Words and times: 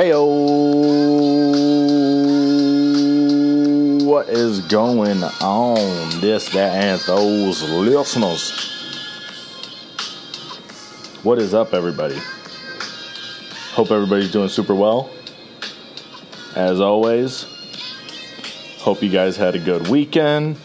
Heyo, 0.00 0.24
what 4.02 4.30
is 4.30 4.60
going 4.60 5.22
on? 5.22 6.20
This, 6.22 6.48
that, 6.54 6.72
and 6.72 6.98
those 7.02 7.62
listeners. 7.64 8.50
What 11.22 11.38
is 11.38 11.52
up, 11.52 11.74
everybody? 11.74 12.18
Hope 13.72 13.90
everybody's 13.90 14.32
doing 14.32 14.48
super 14.48 14.74
well. 14.74 15.10
As 16.56 16.80
always, 16.80 17.44
hope 18.78 19.02
you 19.02 19.10
guys 19.10 19.36
had 19.36 19.54
a 19.54 19.58
good 19.58 19.88
weekend. 19.88 20.56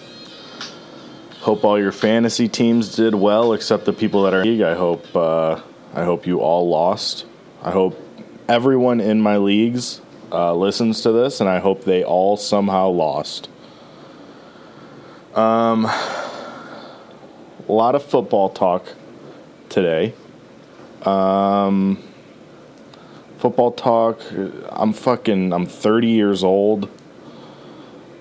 Hope 1.41 1.65
all 1.65 1.77
your 1.77 1.91
fantasy 1.91 2.47
teams 2.47 2.95
did 2.95 3.13
well, 3.13 3.51
except 3.51 3.83
the 3.83 3.91
people 3.91 4.23
that 4.23 4.33
are 4.33 4.45
league. 4.45 4.61
I 4.61 4.75
hope 4.75 5.13
uh, 5.13 5.59
I 5.93 6.05
hope 6.05 6.25
you 6.25 6.39
all 6.39 6.69
lost. 6.69 7.25
I 7.61 7.71
hope 7.71 8.04
everyone 8.47 8.99
in 8.99 9.21
my 9.21 9.37
leagues 9.37 10.01
uh, 10.31 10.53
listens 10.53 11.01
to 11.01 11.11
this, 11.11 11.39
and 11.39 11.49
I 11.49 11.59
hope 11.59 11.83
they 11.83 12.03
all 12.03 12.37
somehow 12.37 12.89
lost. 12.89 13.49
Um, 15.33 15.85
a 15.85 17.71
lot 17.71 17.95
of 17.95 18.03
football 18.03 18.49
talk 18.49 18.85
today. 19.69 20.13
Um, 21.03 22.01
football 23.37 23.71
talk. 23.71 24.21
I'm 24.69 24.93
fucking. 24.93 25.53
I'm 25.53 25.65
30 25.65 26.07
years 26.07 26.43
old. 26.43 26.89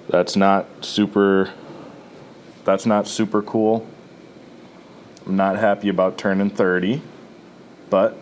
That's 0.08 0.36
not 0.36 0.66
super. 0.84 1.52
That's 2.64 2.86
not 2.86 3.06
super 3.06 3.42
cool. 3.42 3.86
I'm 5.26 5.36
not 5.36 5.56
happy 5.56 5.88
about 5.88 6.18
turning 6.18 6.50
30, 6.50 7.00
but 7.88 8.18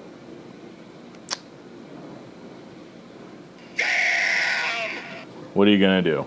what 5.55 5.69
are 5.69 5.71
you 5.71 5.79
gonna 5.79 6.03
do? 6.03 6.25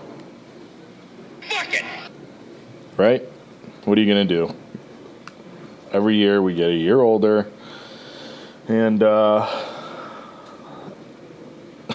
Fuck 1.48 1.74
it! 1.74 1.84
Right? 2.96 3.22
What 3.84 3.98
are 3.98 4.00
you 4.00 4.06
gonna 4.08 4.24
do? 4.24 4.54
Every 5.92 6.16
year 6.16 6.42
we 6.42 6.54
get 6.54 6.68
a 6.70 6.74
year 6.74 7.00
older, 7.00 7.46
and 8.68 9.02
uh, 9.02 9.46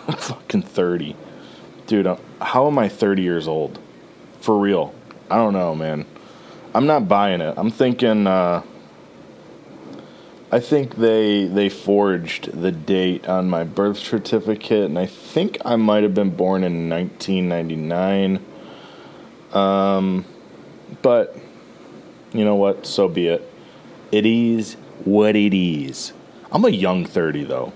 I'm 0.08 0.16
fucking 0.18 0.64
30, 0.64 1.16
dude. 1.88 2.08
I'm- 2.08 2.18
How 2.42 2.68
am 2.68 2.80
I 2.80 2.90
30 2.90 3.22
years 3.22 3.48
old? 3.48 3.80
For 4.40 4.58
real? 4.58 4.94
I 5.30 5.36
don't 5.38 5.54
know, 5.54 5.76
man. 5.76 6.06
I'm 6.74 6.88
not 6.88 7.08
buying 7.08 7.42
it. 7.42 7.54
I'm 7.58 7.70
thinking. 7.70 8.26
Uh, 8.28 8.64
I 10.54 10.60
think 10.60 10.96
they 10.96 11.46
they 11.46 11.70
forged 11.70 12.52
the 12.62 12.74
date 12.74 13.28
on 13.30 13.50
my 13.50 13.64
birth 13.64 13.98
certificate, 13.98 14.84
and 14.84 15.00
I 15.00 15.06
think 15.06 15.58
I 15.64 15.78
might 15.78 16.04
have 16.04 16.14
been 16.14 16.32
born 16.32 16.66
in 16.66 16.90
1999. 16.90 18.46
Um, 19.54 20.26
but 21.02 21.38
you 22.34 22.44
know 22.44 22.56
what? 22.56 22.86
So 22.86 23.08
be 23.08 23.28
it. 23.28 23.50
It 24.12 24.26
is 24.26 24.74
what 25.06 25.38
it 25.38 25.54
is. 25.54 26.12
I'm 26.52 26.66
a 26.66 26.70
young 26.70 27.06
30 27.06 27.46
though. 27.46 27.72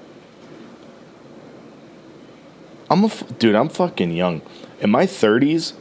I'm 2.90 3.04
a 3.04 3.08
f- 3.08 3.40
dude. 3.40 3.56
I'm 3.56 3.70
fucking 3.70 4.12
young. 4.12 4.42
In 4.82 4.90
my 4.90 5.06
30s, 5.06 5.74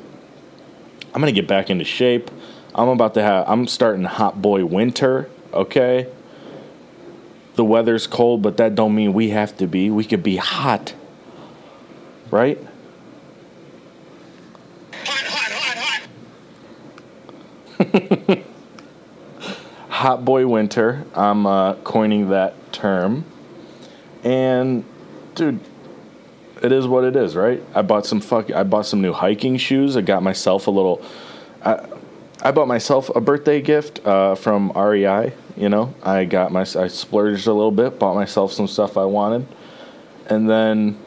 I'm 1.12 1.20
gonna 1.20 1.32
get 1.32 1.48
back 1.48 1.70
into 1.70 1.84
shape. 1.84 2.30
I'm 2.72 2.88
about 2.88 3.14
to 3.14 3.22
have. 3.22 3.48
I'm 3.48 3.66
starting 3.66 4.04
hot 4.04 4.40
boy 4.40 4.64
winter. 4.64 5.28
Okay. 5.52 6.06
The 7.54 7.64
weather's 7.64 8.06
cold, 8.06 8.42
but 8.42 8.56
that 8.56 8.74
don't 8.74 8.94
mean 8.94 9.12
we 9.12 9.30
have 9.30 9.56
to 9.58 9.66
be. 9.66 9.90
We 9.90 10.04
could 10.04 10.22
be 10.22 10.36
hot, 10.36 10.94
right? 12.30 12.58
Hot, 15.04 15.24
hot, 15.26 15.52
hot, 17.78 18.08
hot! 18.28 18.38
hot 19.88 20.24
boy 20.24 20.46
winter. 20.46 21.04
I'm 21.14 21.46
uh, 21.46 21.74
coining 21.76 22.30
that 22.30 22.72
term. 22.72 23.24
And 24.24 24.84
dude, 25.34 25.60
it 26.62 26.72
is 26.72 26.86
what 26.86 27.04
it 27.04 27.14
is, 27.14 27.36
right? 27.36 27.62
I 27.74 27.82
bought 27.82 28.06
some 28.06 28.20
fuck. 28.20 28.50
I 28.50 28.62
bought 28.62 28.86
some 28.86 29.02
new 29.02 29.12
hiking 29.12 29.56
shoes. 29.56 29.96
I 29.96 30.00
got 30.00 30.22
myself 30.22 30.66
a 30.66 30.70
little. 30.70 31.02
I, 31.62 31.86
I 32.44 32.52
bought 32.52 32.68
myself 32.68 33.08
a 33.16 33.20
birthday 33.20 33.62
gift 33.62 34.06
uh, 34.06 34.34
from 34.34 34.70
REI. 34.72 35.32
You 35.56 35.68
know, 35.70 35.94
I 36.02 36.26
got 36.26 36.52
my. 36.52 36.60
I 36.60 36.88
splurged 36.88 37.46
a 37.46 37.52
little 37.52 37.72
bit, 37.72 37.98
bought 37.98 38.14
myself 38.14 38.52
some 38.52 38.68
stuff 38.68 38.96
I 38.96 39.04
wanted, 39.06 39.46
and 40.26 40.48
then. 40.48 40.98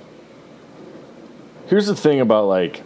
Here's 1.67 1.85
the 1.85 1.95
thing 1.95 2.21
about 2.21 2.47
like 2.47 2.81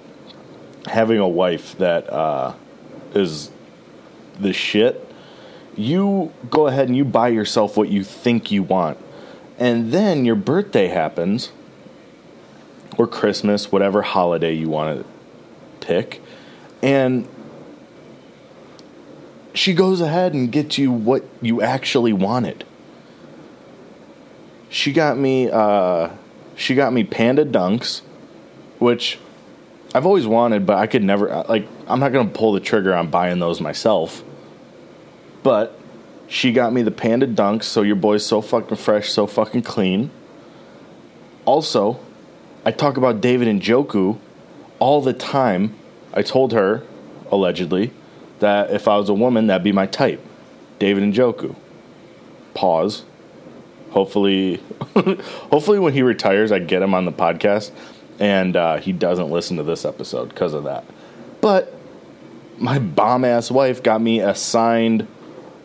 having 0.87 1.19
a 1.19 1.27
wife 1.27 1.77
that 1.77 2.11
uh, 2.11 2.55
is 3.13 3.51
the 4.39 4.51
shit 4.51 5.07
you 5.75 6.31
go 6.49 6.67
ahead 6.67 6.87
and 6.87 6.97
you 6.97 7.05
buy 7.05 7.29
yourself 7.29 7.77
what 7.77 7.89
you 7.89 8.03
think 8.03 8.51
you 8.51 8.63
want. 8.63 8.97
And 9.57 9.91
then 9.91 10.25
your 10.25 10.35
birthday 10.35 10.87
happens, 10.87 11.51
or 12.97 13.07
Christmas, 13.07 13.71
whatever 13.71 14.01
holiday 14.01 14.53
you 14.53 14.69
want 14.69 14.99
to 14.99 15.85
pick, 15.85 16.21
and 16.81 17.27
she 19.53 19.73
goes 19.73 20.01
ahead 20.01 20.33
and 20.33 20.51
gets 20.51 20.77
you 20.77 20.91
what 20.91 21.23
you 21.41 21.61
actually 21.61 22.13
wanted. 22.13 22.63
She 24.69 24.93
got 24.93 25.17
me, 25.17 25.49
uh, 25.51 26.09
she 26.55 26.75
got 26.75 26.93
me 26.93 27.03
Panda 27.03 27.45
Dunks, 27.45 28.01
which 28.79 29.19
I've 29.93 30.05
always 30.05 30.25
wanted, 30.25 30.65
but 30.65 30.77
I 30.77 30.87
could 30.87 31.03
never, 31.03 31.43
like, 31.49 31.67
I'm 31.87 31.99
not 31.99 32.13
gonna 32.13 32.29
pull 32.29 32.53
the 32.53 32.61
trigger 32.61 32.93
on 32.93 33.09
buying 33.09 33.39
those 33.39 33.59
myself. 33.59 34.23
But 35.43 35.77
she 36.27 36.53
got 36.53 36.71
me 36.71 36.81
the 36.81 36.91
Panda 36.91 37.27
Dunks, 37.27 37.63
so 37.63 37.81
your 37.81 37.97
boy's 37.97 38.25
so 38.25 38.41
fucking 38.41 38.77
fresh, 38.77 39.09
so 39.09 39.27
fucking 39.27 39.63
clean. 39.63 40.11
Also, 41.43 41.99
I 42.63 42.71
talk 42.71 42.95
about 42.95 43.19
David 43.19 43.49
Njoku 43.49 44.17
all 44.79 45.01
the 45.01 45.13
time. 45.13 45.75
I 46.13 46.21
told 46.21 46.53
her, 46.53 46.83
allegedly, 47.29 47.91
that 48.41 48.71
if 48.71 48.87
I 48.87 48.97
was 48.97 49.09
a 49.09 49.13
woman, 49.13 49.47
that'd 49.47 49.63
be 49.63 49.71
my 49.71 49.87
type. 49.87 50.19
David 50.77 51.03
Njoku. 51.03 51.55
Pause. 52.53 53.05
Hopefully, 53.91 54.61
hopefully 54.95 55.79
when 55.79 55.93
he 55.93 56.01
retires, 56.01 56.51
I 56.51 56.59
get 56.59 56.81
him 56.81 56.93
on 56.93 57.05
the 57.05 57.11
podcast, 57.11 57.71
and 58.19 58.55
uh, 58.55 58.77
he 58.77 58.91
doesn't 58.91 59.29
listen 59.29 59.57
to 59.57 59.63
this 59.63 59.85
episode 59.85 60.29
because 60.29 60.53
of 60.53 60.63
that. 60.65 60.85
But 61.41 61.73
my 62.57 62.79
bomb 62.79 63.25
ass 63.25 63.51
wife 63.51 63.83
got 63.83 64.01
me 64.01 64.21
a 64.21 64.33
signed, 64.33 65.07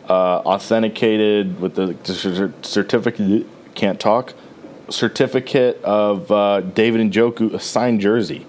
uh, 0.09 0.39
authenticated 0.39 1.59
with 1.59 1.75
the 1.75 1.95
cer- 2.13 2.53
certificate. 2.61 3.45
Can't 3.75 3.99
talk. 3.99 4.33
Certificate 4.89 5.81
of 5.83 6.31
uh, 6.31 6.61
David 6.61 7.11
Njoku 7.11 7.53
a 7.53 7.59
signed 7.59 8.01
jersey. 8.01 8.45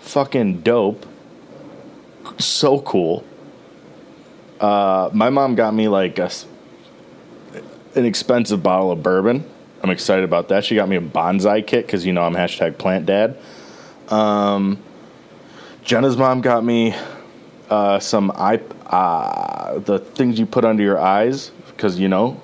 Fucking 0.00 0.60
dope. 0.62 1.06
So 2.38 2.80
cool. 2.80 3.24
Uh, 4.60 5.10
my 5.12 5.30
mom 5.30 5.54
got 5.54 5.72
me 5.72 5.88
like 5.88 6.18
a, 6.18 6.30
an 7.94 8.04
expensive 8.04 8.62
bottle 8.62 8.90
of 8.90 9.02
bourbon. 9.02 9.48
I'm 9.82 9.90
excited 9.90 10.24
about 10.24 10.48
that. 10.48 10.64
She 10.64 10.74
got 10.74 10.88
me 10.88 10.96
a 10.96 11.00
bonsai 11.00 11.66
kit 11.66 11.86
because 11.86 12.04
you 12.04 12.12
know 12.12 12.22
I'm 12.22 12.34
hashtag 12.34 12.78
plant 12.78 13.06
dad. 13.06 13.38
Um, 14.08 14.82
Jenna's 15.84 16.16
mom 16.16 16.40
got 16.40 16.64
me 16.64 16.94
uh, 17.70 17.98
some 17.98 18.30
eye 18.32 18.60
uh, 18.86 19.78
the 19.80 19.98
things 19.98 20.38
you 20.38 20.46
put 20.46 20.64
under 20.64 20.82
your 20.82 20.98
eyes 20.98 21.50
because 21.68 21.98
you 21.98 22.08
know 22.08 22.40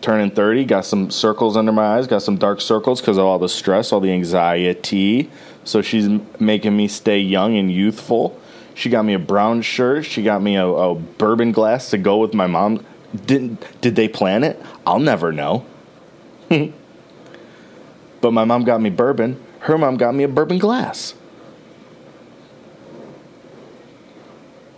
turning 0.00 0.30
30 0.30 0.64
got 0.64 0.84
some 0.84 1.10
circles 1.10 1.56
under 1.56 1.72
my 1.72 1.96
eyes 1.96 2.06
got 2.06 2.22
some 2.22 2.36
dark 2.36 2.60
circles 2.60 3.00
because 3.00 3.18
of 3.18 3.24
all 3.24 3.38
the 3.38 3.48
stress 3.48 3.92
all 3.92 4.00
the 4.00 4.10
anxiety 4.10 5.30
so 5.64 5.82
she's 5.82 6.08
making 6.38 6.76
me 6.76 6.88
stay 6.88 7.18
young 7.18 7.56
and 7.56 7.70
youthful 7.70 8.38
she 8.76 8.88
got 8.88 9.04
me 9.04 9.14
a 9.14 9.18
brown 9.18 9.60
shirt 9.62 10.04
she 10.04 10.22
got 10.22 10.40
me 10.40 10.54
a, 10.54 10.64
a 10.64 10.94
bourbon 10.94 11.50
glass 11.50 11.90
to 11.90 11.98
go 11.98 12.18
with 12.18 12.32
my 12.32 12.46
mom 12.46 12.84
didn't 13.24 13.80
did 13.80 13.96
they 13.96 14.06
plan 14.06 14.44
it 14.44 14.62
i'll 14.86 15.00
never 15.00 15.32
know 15.32 15.66
but 16.48 18.30
my 18.30 18.44
mom 18.44 18.62
got 18.62 18.80
me 18.80 18.90
bourbon 18.90 19.42
her 19.60 19.76
mom 19.76 19.96
got 19.96 20.14
me 20.14 20.22
a 20.22 20.28
bourbon 20.28 20.58
glass 20.58 21.14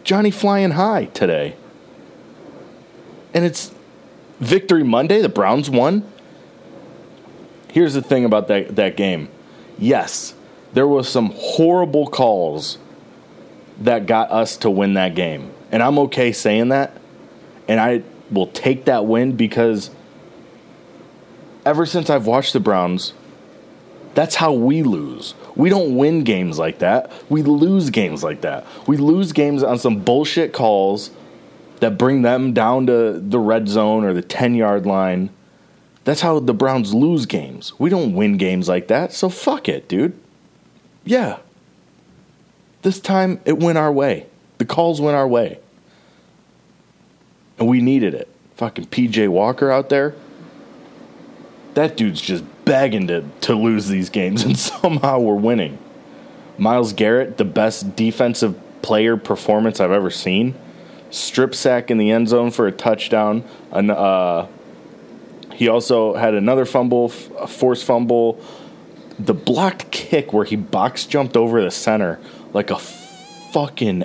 Johnny 0.08 0.30
flying 0.30 0.70
high 0.70 1.04
today. 1.12 1.54
And 3.34 3.44
it's 3.44 3.74
Victory 4.40 4.82
Monday. 4.82 5.20
The 5.20 5.28
Browns 5.28 5.68
won. 5.68 6.10
Here's 7.70 7.92
the 7.92 8.00
thing 8.00 8.24
about 8.24 8.48
that, 8.48 8.74
that 8.76 8.96
game. 8.96 9.28
Yes, 9.78 10.32
there 10.72 10.88
was 10.88 11.10
some 11.10 11.34
horrible 11.36 12.06
calls 12.06 12.78
that 13.80 14.06
got 14.06 14.30
us 14.30 14.56
to 14.58 14.70
win 14.70 14.94
that 14.94 15.14
game. 15.14 15.52
And 15.70 15.82
I'm 15.82 15.98
okay 16.00 16.32
saying 16.32 16.68
that. 16.68 16.96
And 17.66 17.80
I 17.80 18.02
will 18.30 18.48
take 18.48 18.86
that 18.86 19.06
win 19.06 19.36
because 19.36 19.90
ever 21.64 21.86
since 21.86 22.10
I've 22.10 22.26
watched 22.26 22.52
the 22.52 22.60
Browns, 22.60 23.12
that's 24.14 24.36
how 24.36 24.52
we 24.52 24.82
lose. 24.82 25.34
We 25.54 25.68
don't 25.68 25.96
win 25.96 26.24
games 26.24 26.58
like 26.58 26.78
that. 26.78 27.12
We 27.28 27.42
lose 27.42 27.90
games 27.90 28.24
like 28.24 28.40
that. 28.40 28.66
We 28.86 28.96
lose 28.96 29.32
games 29.32 29.62
on 29.62 29.78
some 29.78 30.00
bullshit 30.00 30.52
calls 30.52 31.10
that 31.80 31.98
bring 31.98 32.22
them 32.22 32.52
down 32.52 32.86
to 32.86 33.20
the 33.20 33.38
red 33.38 33.68
zone 33.68 34.04
or 34.04 34.12
the 34.12 34.22
10 34.22 34.54
yard 34.54 34.86
line. 34.86 35.30
That's 36.04 36.22
how 36.22 36.40
the 36.40 36.54
Browns 36.54 36.94
lose 36.94 37.26
games. 37.26 37.78
We 37.78 37.90
don't 37.90 38.14
win 38.14 38.38
games 38.38 38.68
like 38.68 38.88
that, 38.88 39.12
so 39.12 39.28
fuck 39.28 39.68
it, 39.68 39.88
dude. 39.88 40.18
Yeah. 41.04 41.38
This 42.82 43.00
time 43.00 43.40
it 43.44 43.58
went 43.58 43.78
our 43.78 43.92
way. 43.92 44.26
The 44.58 44.64
calls 44.64 45.00
went 45.00 45.16
our 45.16 45.26
way. 45.26 45.58
And 47.58 47.68
we 47.68 47.80
needed 47.80 48.14
it. 48.14 48.28
Fucking 48.56 48.86
PJ 48.86 49.28
Walker 49.28 49.70
out 49.70 49.88
there. 49.88 50.14
That 51.74 51.96
dude's 51.96 52.20
just 52.20 52.44
begging 52.64 53.06
to, 53.08 53.24
to 53.42 53.54
lose 53.54 53.88
these 53.88 54.10
games, 54.10 54.42
and 54.44 54.58
somehow 54.58 55.20
we're 55.20 55.34
winning. 55.34 55.78
Myles 56.56 56.92
Garrett, 56.92 57.36
the 57.36 57.44
best 57.44 57.94
defensive 57.94 58.58
player 58.82 59.16
performance 59.16 59.80
I've 59.80 59.92
ever 59.92 60.10
seen. 60.10 60.54
Strip 61.10 61.54
sack 61.54 61.90
in 61.90 61.98
the 61.98 62.10
end 62.10 62.28
zone 62.28 62.50
for 62.50 62.66
a 62.66 62.72
touchdown. 62.72 63.44
An, 63.70 63.90
uh, 63.90 64.48
he 65.54 65.68
also 65.68 66.14
had 66.14 66.34
another 66.34 66.64
fumble, 66.64 67.12
a 67.38 67.46
forced 67.46 67.84
fumble. 67.84 68.40
The 69.18 69.34
blocked 69.34 69.90
kick 69.90 70.32
where 70.32 70.44
he 70.44 70.56
box 70.56 71.06
jumped 71.06 71.36
over 71.36 71.62
the 71.62 71.70
center 71.70 72.20
like 72.52 72.70
a 72.70 72.78
fucking 72.78 74.04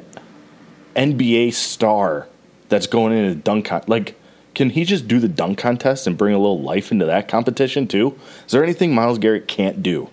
NBA 0.95 1.53
star 1.53 2.27
that's 2.69 2.87
going 2.87 3.13
into 3.13 3.31
a 3.31 3.35
dunk 3.35 3.65
con- 3.65 3.83
like 3.87 4.15
can 4.53 4.69
he 4.69 4.85
just 4.85 5.07
do 5.07 5.19
the 5.19 5.27
dunk 5.27 5.57
contest 5.57 6.05
and 6.05 6.17
bring 6.17 6.33
a 6.33 6.37
little 6.37 6.61
life 6.61 6.91
into 6.91 7.05
that 7.05 7.27
competition 7.27 7.87
too? 7.87 8.17
Is 8.45 8.51
there 8.51 8.63
anything 8.63 8.93
Myles 8.93 9.17
Garrett 9.17 9.47
can't 9.47 9.81
do? 9.81 10.09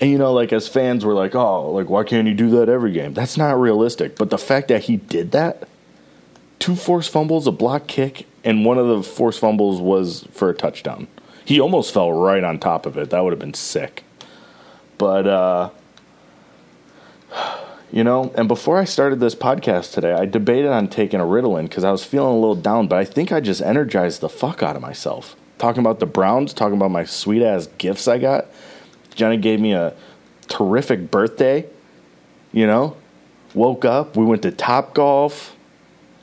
And 0.00 0.10
you 0.10 0.18
know, 0.18 0.32
like 0.32 0.52
as 0.52 0.66
fans, 0.66 1.04
we're 1.04 1.14
like, 1.14 1.34
oh, 1.34 1.70
like 1.70 1.88
why 1.88 2.04
can't 2.04 2.26
he 2.26 2.34
do 2.34 2.50
that 2.50 2.68
every 2.68 2.92
game? 2.92 3.14
That's 3.14 3.36
not 3.36 3.60
realistic. 3.60 4.16
But 4.16 4.30
the 4.30 4.38
fact 4.38 4.68
that 4.68 4.84
he 4.84 4.96
did 4.96 5.32
that, 5.32 5.68
two 6.58 6.74
forced 6.74 7.12
fumbles, 7.12 7.46
a 7.46 7.52
block 7.52 7.86
kick, 7.86 8.26
and 8.42 8.64
one 8.64 8.78
of 8.78 8.88
the 8.88 9.02
forced 9.02 9.40
fumbles 9.40 9.80
was 9.80 10.26
for 10.32 10.50
a 10.50 10.54
touchdown. 10.54 11.06
He 11.44 11.60
almost 11.60 11.92
fell 11.92 12.10
right 12.10 12.42
on 12.42 12.58
top 12.58 12.86
of 12.86 12.96
it. 12.96 13.10
That 13.10 13.22
would 13.22 13.32
have 13.32 13.38
been 13.38 13.54
sick. 13.54 14.02
But 14.96 15.26
uh 15.26 15.70
you 17.92 18.02
know, 18.02 18.32
and 18.36 18.48
before 18.48 18.78
I 18.78 18.84
started 18.84 19.20
this 19.20 19.34
podcast 19.34 19.92
today, 19.92 20.12
I 20.12 20.24
debated 20.26 20.70
on 20.70 20.88
taking 20.88 21.20
a 21.20 21.24
Ritalin 21.24 21.64
because 21.64 21.84
I 21.84 21.92
was 21.92 22.04
feeling 22.04 22.34
a 22.34 22.38
little 22.38 22.56
down, 22.56 22.88
but 22.88 22.98
I 22.98 23.04
think 23.04 23.30
I 23.30 23.40
just 23.40 23.62
energized 23.62 24.20
the 24.20 24.28
fuck 24.28 24.62
out 24.62 24.76
of 24.76 24.82
myself. 24.82 25.36
Talking 25.58 25.80
about 25.80 26.00
the 26.00 26.06
Browns, 26.06 26.52
talking 26.52 26.76
about 26.76 26.90
my 26.90 27.04
sweet 27.04 27.42
ass 27.42 27.68
gifts 27.78 28.08
I 28.08 28.18
got. 28.18 28.46
Jenna 29.14 29.36
gave 29.36 29.60
me 29.60 29.72
a 29.72 29.94
terrific 30.48 31.10
birthday, 31.10 31.66
you 32.52 32.66
know. 32.66 32.96
Woke 33.54 33.84
up, 33.84 34.16
we 34.16 34.24
went 34.24 34.42
to 34.42 34.50
Top 34.50 34.94
Golf. 34.94 35.54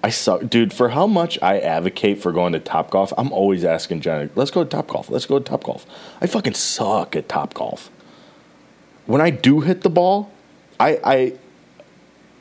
I 0.04 0.10
suck, 0.10 0.50
dude. 0.50 0.74
For 0.74 0.90
how 0.90 1.08
much 1.08 1.40
I 1.42 1.60
advocate 1.60 2.22
for 2.22 2.34
going 2.34 2.52
to 2.54 2.60
Top 2.60 2.90
Golf, 2.90 3.14
I'm 3.18 3.32
always 3.32 3.64
asking 3.64 4.02
Jenna, 4.02 4.30
"Let's 4.36 4.52
go 4.52 4.64
to 4.64 4.70
Top 4.70 4.88
Golf. 4.88 5.10
Let's 5.10 5.26
go 5.26 5.40
to 5.40 5.46
Top 5.46 5.64
Golf." 5.64 5.86
I 6.20 6.28
fucking 6.28 6.56
suck 6.56 7.16
at 7.16 7.30
Top 7.30 7.54
Golf. 7.54 7.90
When 9.06 9.22
I 9.22 9.30
do 9.30 9.62
hit 9.62 9.82
the 9.82 9.90
ball, 9.90 10.32
I 10.82 11.00
I 11.04 11.34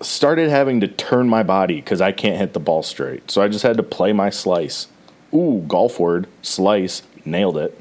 started 0.01 0.49
having 0.49 0.81
to 0.81 0.89
turn 0.89 1.29
my 1.29 1.43
body 1.43 1.77
because 1.77 2.01
I 2.01 2.13
can't 2.13 2.39
hit 2.39 2.55
the 2.55 2.61
ball 2.61 2.83
straight. 2.83 3.31
So 3.31 3.43
I 3.43 3.49
just 3.49 3.63
had 3.63 3.77
to 3.77 3.83
play 3.83 4.13
my 4.13 4.31
slice. 4.31 4.87
Ooh, 5.35 5.65
golf 5.69 6.01
word, 6.01 6.27
slice, 6.43 7.03
nailed 7.25 7.59
it. 7.59 7.79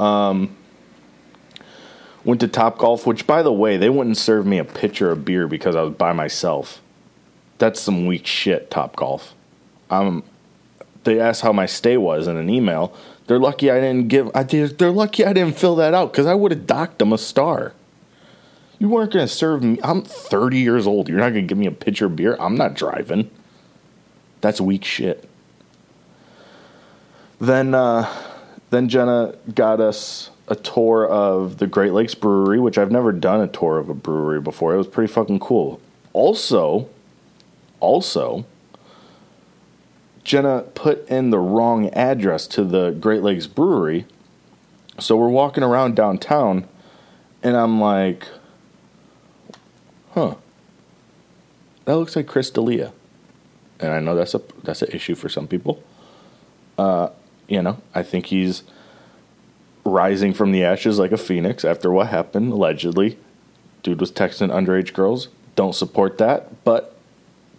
Um, 0.00 0.56
went 2.24 2.40
to 2.40 2.48
Top 2.48 2.78
Golf, 2.78 3.06
which, 3.06 3.26
by 3.26 3.42
the 3.42 3.52
way, 3.52 3.76
they 3.76 3.88
wouldn't 3.88 4.16
serve 4.16 4.44
me 4.44 4.58
a 4.58 4.64
pitcher 4.64 5.10
of 5.10 5.24
beer 5.24 5.46
because 5.46 5.76
I 5.76 5.82
was 5.82 5.94
by 5.94 6.12
myself. 6.12 6.80
That's 7.58 7.80
some 7.80 8.06
weak 8.06 8.26
shit, 8.26 8.70
Top 8.70 8.96
Golf. 8.96 9.34
Um, 9.88 10.24
they 11.04 11.20
asked 11.20 11.42
how 11.42 11.52
my 11.52 11.66
stay 11.66 11.96
was 11.96 12.26
in 12.26 12.36
an 12.36 12.50
email. 12.50 12.94
They're 13.26 13.38
lucky 13.38 13.70
I 13.70 13.80
didn't 13.80 14.08
give. 14.08 14.30
I, 14.34 14.42
they're 14.42 14.90
lucky 14.90 15.24
I 15.24 15.32
didn't 15.32 15.56
fill 15.56 15.76
that 15.76 15.94
out 15.94 16.12
because 16.12 16.26
I 16.26 16.34
would 16.34 16.50
have 16.50 16.66
docked 16.66 16.98
them 16.98 17.12
a 17.12 17.18
star. 17.18 17.72
You 18.82 18.88
weren't 18.88 19.12
going 19.12 19.28
to 19.28 19.32
serve 19.32 19.62
me. 19.62 19.78
I'm 19.84 20.02
30 20.02 20.58
years 20.58 20.88
old. 20.88 21.08
You're 21.08 21.20
not 21.20 21.30
going 21.30 21.44
to 21.44 21.46
give 21.46 21.56
me 21.56 21.66
a 21.66 21.70
pitcher 21.70 22.06
of 22.06 22.16
beer. 22.16 22.36
I'm 22.40 22.56
not 22.56 22.74
driving. 22.74 23.30
That's 24.40 24.60
weak 24.60 24.84
shit. 24.84 25.30
Then, 27.40 27.76
uh, 27.76 28.12
then 28.70 28.88
Jenna 28.88 29.36
got 29.54 29.78
us 29.78 30.30
a 30.48 30.56
tour 30.56 31.06
of 31.06 31.58
the 31.58 31.68
Great 31.68 31.92
Lakes 31.92 32.16
Brewery, 32.16 32.58
which 32.58 32.76
I've 32.76 32.90
never 32.90 33.12
done 33.12 33.40
a 33.40 33.46
tour 33.46 33.78
of 33.78 33.88
a 33.88 33.94
brewery 33.94 34.40
before. 34.40 34.74
It 34.74 34.78
was 34.78 34.88
pretty 34.88 35.12
fucking 35.12 35.38
cool. 35.38 35.80
Also, 36.12 36.88
also, 37.78 38.44
Jenna 40.24 40.62
put 40.74 41.08
in 41.08 41.30
the 41.30 41.38
wrong 41.38 41.88
address 41.90 42.48
to 42.48 42.64
the 42.64 42.90
Great 42.90 43.22
Lakes 43.22 43.46
Brewery. 43.46 44.06
So 44.98 45.16
we're 45.16 45.28
walking 45.28 45.62
around 45.62 45.94
downtown, 45.94 46.66
and 47.44 47.56
I'm 47.56 47.80
like, 47.80 48.26
huh, 50.12 50.36
that 51.84 51.96
looks 51.96 52.16
like 52.16 52.26
Chris 52.26 52.50
D'Elia. 52.50 52.92
And 53.80 53.92
I 53.92 54.00
know 54.00 54.14
that's 54.14 54.34
a 54.34 54.42
that's 54.62 54.82
an 54.82 54.90
issue 54.92 55.14
for 55.14 55.28
some 55.28 55.48
people. 55.48 55.82
Uh, 56.78 57.08
you 57.48 57.60
know, 57.62 57.82
I 57.94 58.02
think 58.02 58.26
he's 58.26 58.62
rising 59.84 60.32
from 60.32 60.52
the 60.52 60.64
ashes 60.64 60.98
like 60.98 61.12
a 61.12 61.16
phoenix 61.16 61.64
after 61.64 61.90
what 61.90 62.08
happened 62.08 62.52
allegedly. 62.52 63.18
Dude 63.82 64.00
was 64.00 64.12
texting 64.12 64.50
underage 64.50 64.92
girls. 64.92 65.28
Don't 65.56 65.74
support 65.74 66.18
that, 66.18 66.64
but 66.64 66.96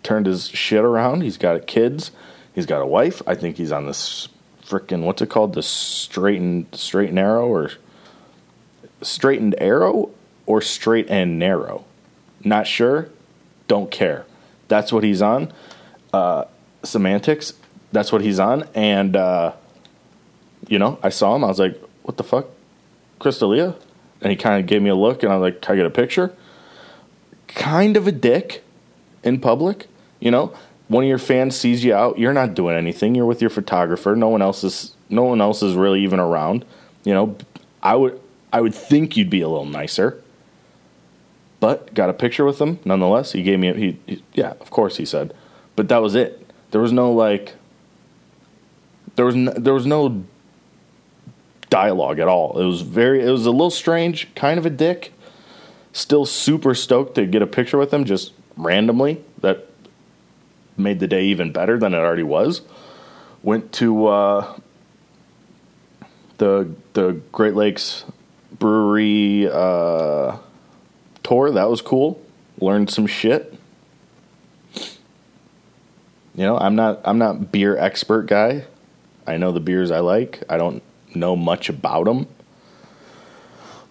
turned 0.02 0.26
his 0.26 0.48
shit 0.48 0.84
around. 0.84 1.22
He's 1.22 1.38
got 1.38 1.68
kids. 1.68 2.12
He's 2.56 2.66
got 2.66 2.82
a 2.82 2.86
wife. 2.86 3.22
I 3.28 3.36
think 3.36 3.58
he's 3.58 3.72
on 3.72 3.86
this 3.86 4.30
freaking 4.64 5.04
what's 5.04 5.22
it 5.22 5.30
called? 5.30 5.54
The 5.54 5.64
straight 5.64 6.40
and 6.40 6.66
straight 6.74 7.08
and 7.08 7.16
narrow 7.16 7.48
or 7.48 7.72
straightened 9.02 9.56
arrow 9.58 10.12
or 10.46 10.62
straight 10.62 11.10
and 11.10 11.38
narrow. 11.38 11.86
Not 12.44 12.68
sure. 12.68 13.10
Don't 13.68 13.90
care. 13.90 14.26
That's 14.68 14.92
what 14.92 15.04
he's 15.04 15.22
on. 15.22 15.52
Uh, 16.12 16.46
semantics. 16.84 17.54
That's 17.92 18.12
what 18.12 18.22
he's 18.22 18.40
on. 18.40 18.68
And, 18.74 19.16
uh, 19.16 19.54
you 20.68 20.80
know, 20.80 21.00
I 21.02 21.10
saw 21.10 21.36
him. 21.36 21.44
I 21.44 21.48
was 21.48 21.60
like, 21.60 21.80
what 22.04 22.18
the 22.18 22.24
fuck? 22.24 22.48
Chris 23.20 23.40
D'Elia? 23.40 23.76
And 24.22 24.32
he 24.32 24.36
kind 24.36 24.60
of 24.60 24.68
gave 24.68 24.82
me 24.82 24.90
a 24.90 24.96
look, 24.96 25.22
and 25.24 25.32
I 25.32 25.38
was 25.38 25.42
like, 25.42 25.62
can 25.62 25.74
I 25.74 25.76
get 25.78 25.86
a 25.86 25.90
picture? 25.90 26.34
Kind 27.48 27.98
of 27.98 28.08
a 28.08 28.12
dick 28.12 28.64
in 29.22 29.40
public. 29.40 29.88
You 30.20 30.32
know, 30.32 30.54
one 30.88 31.04
of 31.04 31.10
your 31.10 31.18
fans 31.18 31.58
sees 31.58 31.84
you 31.84 31.94
out. 31.94 32.18
You're 32.18 32.34
not 32.34 32.54
doing 32.54 32.78
anything. 32.78 33.16
You're 33.16 33.26
with 33.26 33.42
your 33.42 33.50
photographer. 33.50 34.16
No 34.16 34.30
one 34.30 34.42
else 34.42 34.64
is. 34.64 34.96
No 35.10 35.24
one 35.24 35.42
else 35.42 35.62
is 35.62 35.76
really 35.76 36.02
even 36.04 36.20
around. 36.20 36.64
You 37.04 37.14
know, 37.14 37.38
I 37.82 37.96
would. 37.96 38.20
I 38.54 38.62
would 38.62 38.74
think 38.74 39.18
you'd 39.18 39.30
be 39.30 39.42
a 39.42 39.50
little 39.50 39.66
nicer 39.66 40.23
but 41.64 41.94
got 41.94 42.10
a 42.10 42.14
picture 42.14 42.44
with 42.44 42.60
him 42.60 42.78
nonetheless. 42.84 43.32
He 43.32 43.42
gave 43.42 43.58
me 43.58 43.70
a, 43.70 43.74
he, 43.74 43.98
he, 44.06 44.22
yeah, 44.34 44.52
of 44.60 44.70
course 44.70 44.98
he 44.98 45.06
said, 45.06 45.34
but 45.78 45.88
that 45.88 46.02
was 46.02 46.14
it. 46.14 46.46
There 46.72 46.82
was 46.82 46.92
no 46.92 47.14
like 47.14 47.56
there 49.16 49.26
was 49.26 49.34
no, 49.34 49.54
there 49.54 49.74
was 49.74 49.86
no 49.86 50.26
dialogue 51.70 52.20
at 52.20 52.28
all. 52.28 52.60
It 52.60 52.66
was 52.66 52.82
very 52.82 53.26
it 53.26 53.30
was 53.30 53.46
a 53.46 53.52
little 53.52 53.72
strange, 53.72 54.36
kind 54.36 54.58
of 54.58 54.66
a 54.66 54.70
dick. 54.70 55.14
Still 55.94 56.26
super 56.26 56.76
stoked 56.76 57.16
to 57.16 57.26
get 57.26 57.42
a 57.42 57.48
picture 57.48 57.78
with 57.78 57.94
him 57.94 58.04
just 58.04 58.34
randomly. 58.58 59.24
That 59.40 59.70
made 60.76 61.00
the 61.00 61.08
day 61.08 61.24
even 61.28 61.54
better 61.54 61.80
than 61.80 61.94
it 61.94 61.98
already 61.98 62.24
was. 62.24 62.62
Went 63.42 63.72
to 63.76 64.08
uh, 64.08 64.60
the 66.40 66.70
the 66.92 67.22
Great 67.32 67.56
Lakes 67.56 68.04
Brewery 68.60 69.48
uh, 69.50 70.40
tour. 71.24 71.52
That 71.52 71.70
was 71.70 71.82
cool. 71.82 72.22
Learned 72.60 72.90
some 72.90 73.08
shit. 73.08 73.54
You 76.36 76.44
know, 76.46 76.58
I'm 76.58 76.76
not 76.76 77.02
I'm 77.06 77.18
not 77.18 77.52
beer 77.52 77.78
expert 77.78 78.24
guy. 78.24 78.66
I 79.26 79.38
know 79.38 79.52
the 79.52 79.60
beers 79.60 79.92
I 79.92 80.00
like. 80.00 80.44
I 80.50 80.58
don't 80.58 80.84
know 81.16 81.36
much 81.36 81.70
about 81.70 82.06
them. 82.06 82.28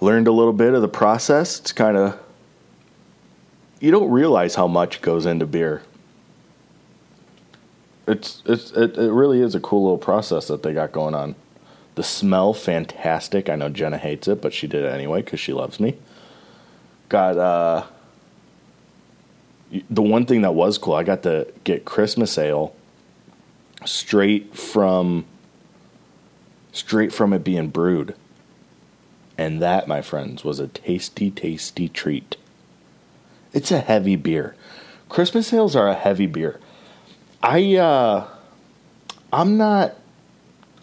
Learned 0.01 0.27
a 0.27 0.33
little 0.33 0.53
bit 0.53 0.75
of 0.75 0.83
the 0.83 0.89
process. 0.89 1.61
It's 1.61 1.73
kind 1.73 1.97
of 1.97 2.19
you 3.81 3.91
don't 3.91 4.11
realize 4.11 4.57
how 4.57 4.67
much 4.67 5.01
goes 5.01 5.27
into 5.27 5.47
beer. 5.47 5.83
It's 8.09 8.43
it's 8.47 8.73
it, 8.73 8.97
it 8.99 9.12
really 9.12 9.41
is 9.41 9.55
a 9.55 9.61
cool 9.61 9.85
little 9.85 9.99
process 9.99 10.49
that 10.49 10.62
they 10.65 10.73
got 10.73 10.91
going 10.91 11.15
on. 11.15 11.37
The 11.95 12.03
smell 12.03 12.53
fantastic. 12.53 13.49
I 13.49 13.55
know 13.55 13.69
Jenna 13.69 13.99
hates 13.99 14.27
it, 14.27 14.43
but 14.43 14.53
she 14.53 14.67
did 14.67 14.85
it 14.85 14.93
anyway 14.93 15.23
because 15.23 15.39
she 15.39 15.53
loves 15.53 15.79
me 15.79 15.97
got 17.12 17.37
uh, 17.37 17.85
the 19.90 20.02
one 20.02 20.25
thing 20.25 20.40
that 20.40 20.54
was 20.54 20.78
cool, 20.78 20.95
I 20.95 21.04
got 21.04 21.23
to 21.25 21.47
get 21.62 21.85
Christmas 21.85 22.38
ale 22.38 22.75
straight 23.85 24.57
from 24.57 25.26
straight 26.73 27.12
from 27.12 27.35
it 27.35 27.45
being 27.45 27.69
brewed. 27.69 28.14
And 29.37 29.61
that, 29.61 29.87
my 29.87 30.00
friends, 30.00 30.42
was 30.42 30.59
a 30.59 30.69
tasty, 30.69 31.31
tasty 31.31 31.88
treat. 31.88 32.37
It's 33.52 33.71
a 33.71 33.81
heavy 33.81 34.16
beer. 34.16 34.57
Christmas 35.11 35.52
ales 35.52 35.76
are 35.76 35.88
a 35.88 35.95
heavy 35.95 36.26
beer. 36.26 36.59
I 37.42 37.76
uh 37.76 38.26
I'm 39.31 39.59
not 39.59 39.97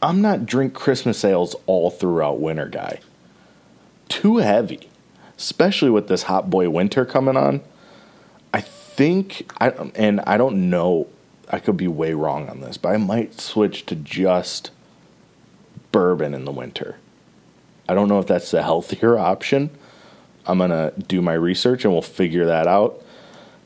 I'm 0.01 0.21
not 0.21 0.45
drink 0.45 0.75
Christmas 0.75 1.25
ales 1.25 1.55
all 1.65 1.89
throughout 1.89 2.39
winter 2.39 2.67
guy. 2.67 3.00
Too 4.09 4.38
heavy. 4.38 4.89
Especially 5.39 5.89
with 5.89 6.10
this 6.10 6.24
hot 6.24 6.50
boy 6.50 6.69
winter 6.69 7.05
coming 7.05 7.38
on. 7.38 7.62
I 8.53 8.60
think 8.60 9.50
I 9.60 9.69
and 9.96 10.19
I 10.22 10.38
don't 10.38 10.69
know 10.69 11.08
I 11.50 11.60
could 11.60 11.77
be 11.77 11.88
way 11.88 12.13
wrong 12.13 12.50
on 12.50 12.60
this, 12.60 12.77
but 12.77 12.89
I 12.89 12.98
might 12.98 13.39
switch 13.39 13.86
to 13.88 13.96
just 13.96 14.72
bourbon 15.91 16.34
in 16.34 16.46
the 16.46 16.51
winter. 16.51 16.98
I 17.88 17.96
don't 17.96 18.08
know 18.08 18.19
if 18.19 18.27
that's 18.27 18.51
the 18.51 18.62
healthier 18.69 19.17
option. 19.17 19.72
I'm 20.46 20.58
going 20.58 20.69
to 20.72 20.93
do 21.00 21.22
my 21.22 21.34
research 21.34 21.86
and 21.86 21.93
we'll 21.93 22.01
figure 22.01 22.46
that 22.46 22.67
out. 22.67 23.01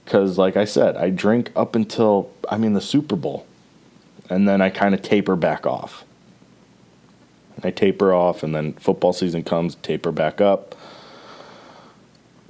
Because, 0.06 0.38
like 0.38 0.58
I 0.58 0.66
said, 0.66 0.98
I 0.98 1.10
drink 1.10 1.52
up 1.56 1.76
until, 1.76 2.30
I 2.50 2.58
mean, 2.58 2.74
the 2.74 2.82
Super 2.82 3.16
Bowl. 3.16 3.48
And 4.30 4.48
then 4.48 4.62
I 4.62 4.70
kind 4.70 4.94
of 4.94 5.02
taper 5.02 5.36
back 5.36 5.66
off. 5.66 6.04
I 7.64 7.72
taper 7.72 8.14
off, 8.14 8.44
and 8.44 8.54
then 8.54 8.74
football 8.74 9.14
season 9.14 9.44
comes, 9.44 9.76
taper 9.76 10.12
back 10.12 10.42
up. 10.42 10.76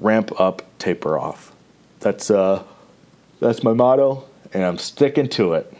Ramp 0.03 0.39
up, 0.39 0.61
taper 0.79 1.17
off. 1.17 1.53
That's 2.01 2.29
uh 2.29 2.63
that's 3.39 3.63
my 3.63 3.73
motto, 3.73 4.25
and 4.53 4.63
I'm 4.63 4.77
sticking 4.77 5.29
to 5.29 5.53
it. 5.53 5.73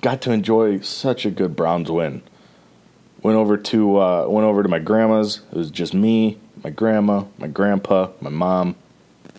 Got 0.00 0.22
to 0.22 0.32
enjoy 0.32 0.80
such 0.80 1.26
a 1.26 1.30
good 1.30 1.54
Browns 1.54 1.90
win. 1.90 2.22
Went 3.22 3.36
over 3.36 3.56
to 3.56 3.98
uh, 3.98 4.26
went 4.28 4.46
over 4.46 4.62
to 4.62 4.68
my 4.68 4.78
grandma's. 4.78 5.42
It 5.52 5.56
was 5.56 5.70
just 5.70 5.92
me, 5.92 6.38
my 6.64 6.70
grandma, 6.70 7.24
my 7.38 7.48
grandpa, 7.48 8.10
my 8.20 8.30
mom. 8.30 8.74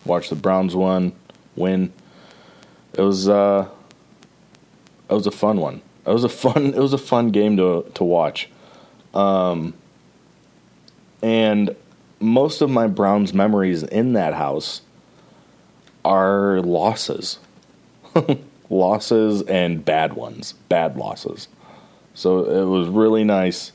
Watched 0.05 0.29
the 0.29 0.35
Browns 0.35 0.75
one 0.75 1.13
win. 1.55 1.91
It 2.93 3.01
was 3.01 3.27
uh, 3.27 3.67
it 5.09 5.13
was 5.13 5.25
a 5.25 5.31
fun 5.31 5.57
one. 5.59 5.81
It 6.05 6.11
was 6.11 6.23
a 6.23 6.29
fun 6.29 6.65
it 6.75 6.79
was 6.79 6.93
a 6.93 6.97
fun 6.99 7.31
game 7.31 7.57
to 7.57 7.89
to 7.95 8.03
watch. 8.03 8.49
Um, 9.15 9.73
and 11.21 11.75
most 12.19 12.62
of 12.62 12.69
my 12.69 12.88
Browns 12.88 13.33
memories 13.33 13.83
in 13.83 14.13
that 14.13 14.33
house 14.33 14.81
are 16.03 16.62
losses. 16.62 17.39
losses 18.69 19.41
and 19.43 19.83
bad 19.83 20.13
ones, 20.13 20.53
bad 20.69 20.97
losses. 20.97 21.47
So 22.13 22.45
it 22.45 22.65
was 22.65 22.88
really 22.88 23.24
nice 23.24 23.71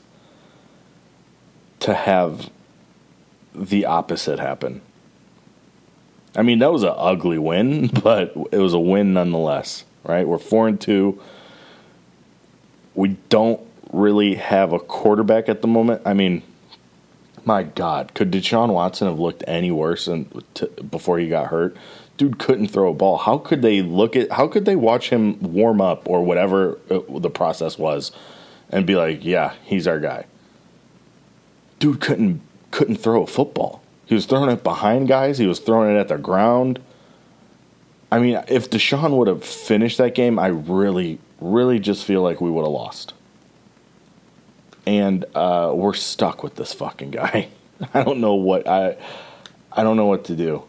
to 1.81 1.93
have 1.93 2.49
the 3.55 3.85
opposite 3.85 4.39
happen. 4.39 4.81
I 6.35 6.41
mean, 6.41 6.59
that 6.59 6.71
was 6.71 6.83
an 6.83 6.93
ugly 6.95 7.37
win, 7.37 7.87
but 8.03 8.33
it 8.51 8.57
was 8.57 8.73
a 8.73 8.79
win 8.79 9.13
nonetheless, 9.13 9.85
right? 10.03 10.27
We're 10.27 10.37
4 10.39 10.67
and 10.67 10.81
2. 10.81 11.21
We 12.95 13.17
don't 13.29 13.61
really 13.91 14.35
have 14.35 14.73
a 14.73 14.79
quarterback 14.79 15.49
at 15.49 15.61
the 15.61 15.67
moment. 15.67 16.01
I 16.05 16.13
mean, 16.13 16.41
my 17.45 17.63
God, 17.63 18.13
could 18.13 18.31
Deshaun 18.31 18.73
Watson 18.73 19.07
have 19.07 19.19
looked 19.19 19.43
any 19.47 19.71
worse 19.71 20.05
than 20.05 20.29
before 20.89 21.19
he 21.19 21.27
got 21.27 21.47
hurt? 21.47 21.75
Dude 22.17 22.39
couldn't 22.39 22.67
throw 22.67 22.91
a 22.91 22.93
ball. 22.93 23.17
How 23.17 23.37
could 23.37 23.61
they 23.61 23.81
look 23.81 24.15
at? 24.15 24.31
How 24.31 24.47
could 24.47 24.65
they 24.65 24.75
watch 24.75 25.09
him 25.09 25.39
warm 25.41 25.81
up 25.81 26.07
or 26.07 26.23
whatever 26.23 26.77
uh, 26.89 26.99
the 27.19 27.29
process 27.29 27.77
was, 27.77 28.11
and 28.69 28.85
be 28.85 28.95
like, 28.95 29.25
"Yeah, 29.25 29.53
he's 29.63 29.87
our 29.87 29.99
guy." 29.99 30.25
Dude 31.79 31.99
couldn't 31.99 32.41
couldn't 32.71 32.97
throw 32.97 33.23
a 33.23 33.27
football. 33.27 33.81
He 34.05 34.15
was 34.15 34.25
throwing 34.25 34.51
it 34.51 34.63
behind 34.63 35.07
guys. 35.07 35.37
He 35.37 35.47
was 35.47 35.59
throwing 35.59 35.95
it 35.95 35.99
at 35.99 36.07
the 36.07 36.17
ground. 36.17 36.79
I 38.11 38.19
mean, 38.19 38.39
if 38.47 38.69
Deshaun 38.69 39.17
would 39.17 39.27
have 39.27 39.43
finished 39.43 39.97
that 39.97 40.13
game, 40.13 40.37
I 40.37 40.47
really, 40.47 41.17
really 41.41 41.79
just 41.79 42.05
feel 42.05 42.21
like 42.21 42.39
we 42.39 42.51
would 42.51 42.61
have 42.61 42.71
lost. 42.71 43.13
And 44.85 45.25
uh, 45.33 45.71
we're 45.73 45.93
stuck 45.93 46.43
with 46.43 46.55
this 46.55 46.73
fucking 46.73 47.11
guy. 47.11 47.49
I 47.93 48.03
don't 48.03 48.19
know 48.19 48.35
what 48.35 48.67
I, 48.67 48.97
I 49.71 49.83
don't 49.83 49.97
know 49.97 50.05
what 50.05 50.25
to 50.25 50.35
do. 50.35 50.63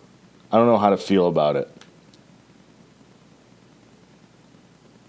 I 0.52 0.56
don't 0.56 0.66
know 0.66 0.78
how 0.78 0.90
to 0.90 0.96
feel 0.96 1.26
about 1.26 1.56
it. 1.56 1.70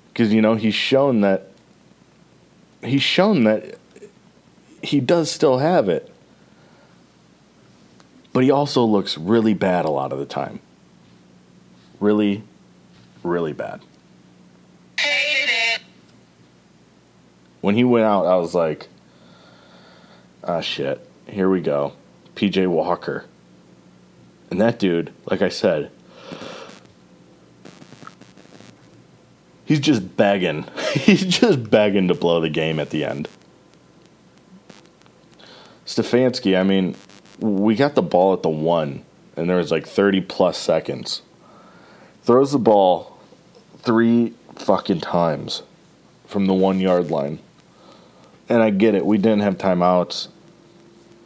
Because 0.08 0.34
you 0.34 0.42
know 0.42 0.56
he's 0.56 0.76
shown 0.76 1.22
that. 1.22 1.52
He's 2.82 3.04
shown 3.04 3.44
that 3.46 3.78
he 4.82 5.00
does 5.00 5.32
still 5.32 5.58
have 5.58 5.90
it 5.90 6.12
but 8.36 8.44
he 8.44 8.52
also 8.52 8.84
looks 8.84 9.18
really 9.18 9.54
bad 9.54 9.86
a 9.86 9.90
lot 9.90 10.12
of 10.12 10.20
the 10.20 10.26
time. 10.26 10.60
Really, 12.02 12.44
really 13.24 13.54
bad. 13.54 13.80
When 17.62 17.76
he 17.76 17.86
went 17.86 18.04
out, 18.04 18.26
I 18.26 18.36
was 18.36 18.54
like, 18.54 18.90
ah, 20.46 20.62
shit, 20.62 21.08
here 21.28 21.50
we 21.50 21.62
go. 21.62 21.94
PJ 22.36 22.68
Walker. 22.68 23.26
And 24.52 24.62
that 24.62 24.80
dude, 24.80 25.12
like 25.26 25.42
I 25.42 25.50
said, 25.50 25.92
he's 29.66 29.80
just 29.80 30.16
begging. 30.16 30.66
he's 30.94 31.26
just 31.26 31.70
begging 31.70 32.08
to 32.08 32.14
blow 32.14 32.40
the 32.40 32.50
game 32.50 32.80
at 32.80 32.92
the 32.92 33.04
end. 33.04 33.28
Stefanski, 35.86 36.60
I 36.60 36.64
mean, 36.64 36.96
we 37.40 37.76
got 37.76 37.96
the 37.96 38.02
ball 38.02 38.34
at 38.34 38.42
the 38.44 38.50
one, 38.50 39.04
and 39.36 39.50
there 39.50 39.58
was 39.58 39.72
like 39.72 39.88
30 39.88 40.22
plus 40.22 40.58
seconds. 40.58 41.22
Throws 42.24 42.52
the 42.52 42.60
ball 42.60 43.18
three 43.80 44.34
fucking 44.56 45.02
times 45.02 45.64
from 46.26 46.48
the 46.48 46.54
one 46.54 46.80
yard 46.80 47.12
line. 47.12 47.40
And 48.50 48.62
I 48.62 48.70
get 48.72 48.96
it, 48.96 49.06
we 49.06 49.18
didn't 49.18 49.42
have 49.42 49.58
timeouts. 49.58 50.30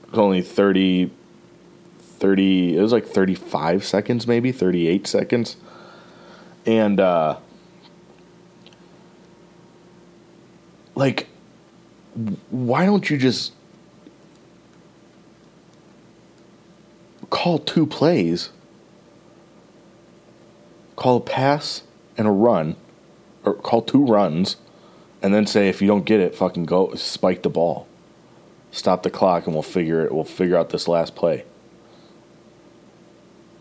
Was 0.09 0.19
only 0.19 0.41
30, 0.41 1.11
30, 1.99 2.77
it 2.77 2.81
was 2.81 2.91
like 2.91 3.05
35 3.05 3.85
seconds, 3.85 4.27
maybe 4.27 4.51
38 4.51 5.05
seconds. 5.05 5.55
And, 6.65 6.99
uh, 6.99 7.37
like, 10.95 11.27
why 12.49 12.85
don't 12.85 13.09
you 13.09 13.17
just 13.17 13.53
call 17.29 17.59
two 17.59 17.85
plays, 17.85 18.49
call 20.95 21.17
a 21.17 21.21
pass 21.21 21.83
and 22.17 22.27
a 22.27 22.31
run, 22.31 22.75
or 23.43 23.53
call 23.53 23.81
two 23.81 24.05
runs, 24.05 24.57
and 25.21 25.33
then 25.33 25.45
say 25.45 25.69
if 25.69 25.81
you 25.81 25.87
don't 25.87 26.05
get 26.05 26.19
it, 26.19 26.35
fucking 26.35 26.65
go 26.65 26.93
spike 26.95 27.43
the 27.43 27.49
ball, 27.49 27.87
stop 28.71 29.03
the 29.03 29.09
clock, 29.09 29.45
and 29.45 29.55
we'll 29.55 29.63
figure 29.63 30.05
it. 30.05 30.13
We'll 30.13 30.23
figure 30.23 30.57
out 30.57 30.69
this 30.69 30.87
last 30.87 31.15
play. 31.15 31.45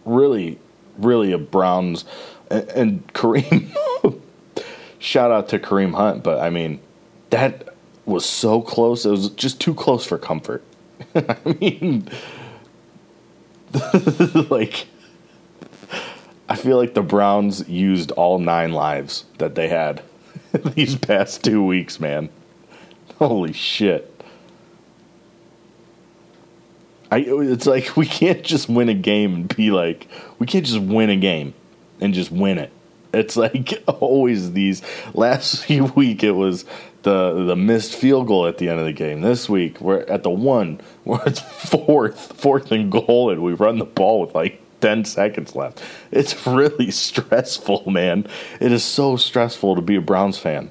Really, 0.04 0.58
really 0.96 1.32
a 1.32 1.38
Browns 1.38 2.04
and, 2.50 2.68
and 2.70 3.12
Kareem. 3.14 3.74
shout 4.98 5.30
out 5.30 5.48
to 5.50 5.58
Kareem 5.58 5.94
Hunt, 5.94 6.22
but 6.22 6.40
I 6.40 6.50
mean 6.50 6.80
that 7.30 7.74
was 8.04 8.24
so 8.24 8.62
close. 8.62 9.04
It 9.04 9.10
was 9.10 9.30
just 9.30 9.60
too 9.60 9.74
close 9.74 10.04
for 10.04 10.18
comfort. 10.18 10.64
I 11.14 11.36
mean 11.60 12.08
like 14.50 14.86
I 16.48 16.56
feel 16.56 16.78
like 16.78 16.94
the 16.94 17.02
Browns 17.02 17.68
used 17.68 18.10
all 18.12 18.38
nine 18.38 18.72
lives 18.72 19.24
that 19.38 19.54
they 19.54 19.68
had 19.68 20.02
these 20.74 20.96
past 20.96 21.44
two 21.44 21.64
weeks, 21.64 22.00
man. 22.00 22.30
Holy 23.18 23.52
shit. 23.52 24.17
I 27.10 27.18
it's 27.26 27.66
like 27.66 27.96
we 27.96 28.06
can't 28.06 28.42
just 28.42 28.68
win 28.68 28.88
a 28.88 28.94
game 28.94 29.34
and 29.34 29.56
be 29.56 29.70
like 29.70 30.08
we 30.38 30.46
can't 30.46 30.66
just 30.66 30.80
win 30.80 31.10
a 31.10 31.16
game 31.16 31.54
and 32.00 32.14
just 32.14 32.30
win 32.30 32.58
it. 32.58 32.72
It's 33.12 33.36
like 33.36 33.82
always 33.88 34.52
these 34.52 34.82
last 35.14 35.68
week 35.96 36.22
it 36.22 36.32
was 36.32 36.64
the 37.02 37.44
the 37.44 37.56
missed 37.56 37.94
field 37.94 38.26
goal 38.26 38.46
at 38.46 38.58
the 38.58 38.68
end 38.68 38.80
of 38.80 38.86
the 38.86 38.92
game. 38.92 39.20
This 39.20 39.48
week 39.48 39.80
we're 39.80 40.00
at 40.00 40.22
the 40.22 40.30
one 40.30 40.80
where 41.04 41.22
it's 41.26 41.40
fourth, 41.40 42.32
fourth 42.38 42.70
and 42.72 42.90
goal, 42.90 43.30
and 43.30 43.42
we 43.42 43.52
run 43.52 43.78
the 43.78 43.84
ball 43.84 44.20
with 44.20 44.34
like 44.34 44.60
ten 44.80 45.04
seconds 45.04 45.54
left. 45.54 45.82
It's 46.10 46.46
really 46.46 46.90
stressful, 46.90 47.90
man. 47.90 48.26
It 48.60 48.72
is 48.72 48.84
so 48.84 49.16
stressful 49.16 49.76
to 49.76 49.82
be 49.82 49.96
a 49.96 50.00
Browns 50.00 50.38
fan, 50.38 50.70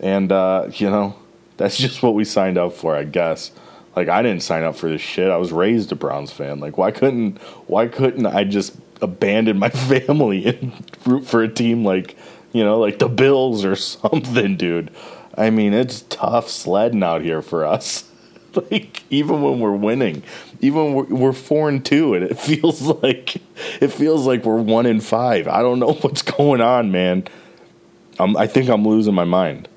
and 0.00 0.32
uh, 0.32 0.70
you 0.72 0.90
know 0.90 1.14
that's 1.56 1.76
just 1.76 2.02
what 2.02 2.14
we 2.14 2.24
signed 2.24 2.58
up 2.58 2.72
for, 2.72 2.96
I 2.96 3.04
guess. 3.04 3.52
Like 4.00 4.08
I 4.08 4.22
didn't 4.22 4.42
sign 4.42 4.64
up 4.64 4.76
for 4.76 4.88
this 4.88 5.02
shit. 5.02 5.30
I 5.30 5.36
was 5.36 5.52
raised 5.52 5.92
a 5.92 5.94
Browns 5.94 6.32
fan. 6.32 6.58
Like 6.58 6.78
why 6.78 6.90
couldn't 6.90 7.36
why 7.66 7.86
couldn't 7.86 8.24
I 8.24 8.44
just 8.44 8.74
abandon 9.02 9.58
my 9.58 9.68
family 9.68 10.46
and 10.46 10.72
root 11.04 11.26
for 11.26 11.42
a 11.42 11.48
team 11.48 11.84
like 11.84 12.16
you 12.52 12.64
know 12.64 12.80
like 12.80 12.98
the 12.98 13.10
Bills 13.10 13.62
or 13.62 13.76
something, 13.76 14.56
dude? 14.56 14.90
I 15.36 15.50
mean, 15.50 15.74
it's 15.74 16.00
tough 16.08 16.48
sledding 16.48 17.02
out 17.02 17.20
here 17.20 17.42
for 17.42 17.66
us. 17.66 18.10
like 18.70 19.02
even 19.10 19.42
when 19.42 19.60
we're 19.60 19.76
winning, 19.76 20.22
even 20.60 20.94
we're, 20.94 21.04
we're 21.04 21.32
four 21.34 21.68
and 21.68 21.84
two, 21.84 22.14
and 22.14 22.24
it 22.24 22.38
feels 22.38 22.80
like 22.80 23.36
it 23.82 23.88
feels 23.88 24.26
like 24.26 24.46
we're 24.46 24.62
one 24.62 24.86
in 24.86 25.02
five. 25.02 25.46
I 25.46 25.60
don't 25.60 25.78
know 25.78 25.92
what's 25.92 26.22
going 26.22 26.62
on, 26.62 26.90
man. 26.90 27.24
I'm, 28.18 28.34
I 28.34 28.46
think 28.46 28.70
I'm 28.70 28.88
losing 28.88 29.12
my 29.12 29.24
mind. 29.24 29.68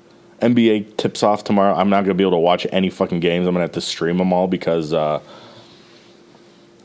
NBA 0.52 0.96
tips 0.96 1.22
off 1.22 1.44
tomorrow. 1.44 1.74
I'm 1.74 1.90
not 1.90 2.02
gonna 2.02 2.14
be 2.14 2.24
able 2.24 2.32
to 2.32 2.38
watch 2.38 2.66
any 2.70 2.90
fucking 2.90 3.20
games. 3.20 3.46
I'm 3.46 3.54
gonna 3.54 3.64
have 3.64 3.72
to 3.72 3.80
stream 3.80 4.18
them 4.18 4.32
all 4.32 4.46
because 4.46 4.92
uh, 4.92 5.20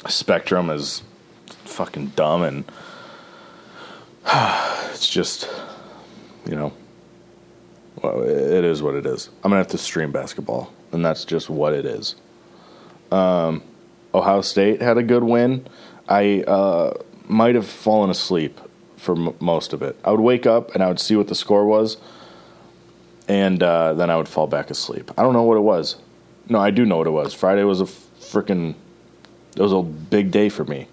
Spectrum 0.07 0.69
is 0.69 1.03
fucking 1.65 2.07
dumb 2.15 2.43
and 2.43 2.63
it's 4.91 5.09
just 5.09 5.49
you 6.45 6.55
know 6.55 6.73
well, 8.01 8.23
it 8.23 8.63
is 8.63 8.81
what 8.81 8.95
it 8.95 9.05
is. 9.05 9.29
I'm 9.43 9.49
gonna 9.49 9.57
have 9.57 9.67
to 9.69 9.77
stream 9.77 10.11
basketball, 10.11 10.71
and 10.91 11.03
that's 11.03 11.25
just 11.25 11.49
what 11.49 11.73
it 11.73 11.85
is. 11.85 12.15
Um, 13.11 13.61
Ohio 14.13 14.41
State 14.41 14.81
had 14.81 14.97
a 14.97 15.03
good 15.03 15.23
win. 15.23 15.67
I 16.07 16.41
uh, 16.43 16.93
might 17.27 17.55
have 17.55 17.67
fallen 17.67 18.09
asleep 18.09 18.59
for 18.95 19.15
m- 19.15 19.35
most 19.39 19.73
of 19.73 19.81
it. 19.81 19.97
I 20.03 20.11
would 20.11 20.19
wake 20.19 20.45
up 20.45 20.73
and 20.73 20.83
I 20.83 20.87
would 20.87 20.99
see 20.99 21.15
what 21.15 21.27
the 21.27 21.35
score 21.35 21.65
was, 21.65 21.97
and 23.29 23.63
uh, 23.63 23.93
then 23.93 24.09
I 24.09 24.17
would 24.17 24.27
fall 24.27 24.47
back 24.47 24.69
asleep. 24.69 25.11
I 25.17 25.23
don't 25.23 25.31
know 25.33 25.43
what 25.43 25.55
it 25.55 25.61
was. 25.61 25.95
No, 26.49 26.59
I 26.59 26.71
do 26.71 26.85
know 26.85 26.97
what 26.97 27.07
it 27.07 27.11
was. 27.11 27.33
Friday 27.33 27.63
was 27.63 27.79
a 27.79 27.85
freaking. 27.85 28.75
It 29.55 29.61
was 29.61 29.71
a 29.71 29.81
big 29.81 30.31
day 30.31 30.49
for 30.49 30.65
me. 30.65 30.87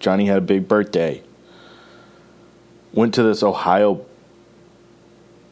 Johnny 0.00 0.26
had 0.26 0.38
a 0.38 0.42
big 0.42 0.66
birthday. 0.66 1.22
Went 2.92 3.14
to 3.14 3.22
this 3.22 3.42
Ohio. 3.42 4.04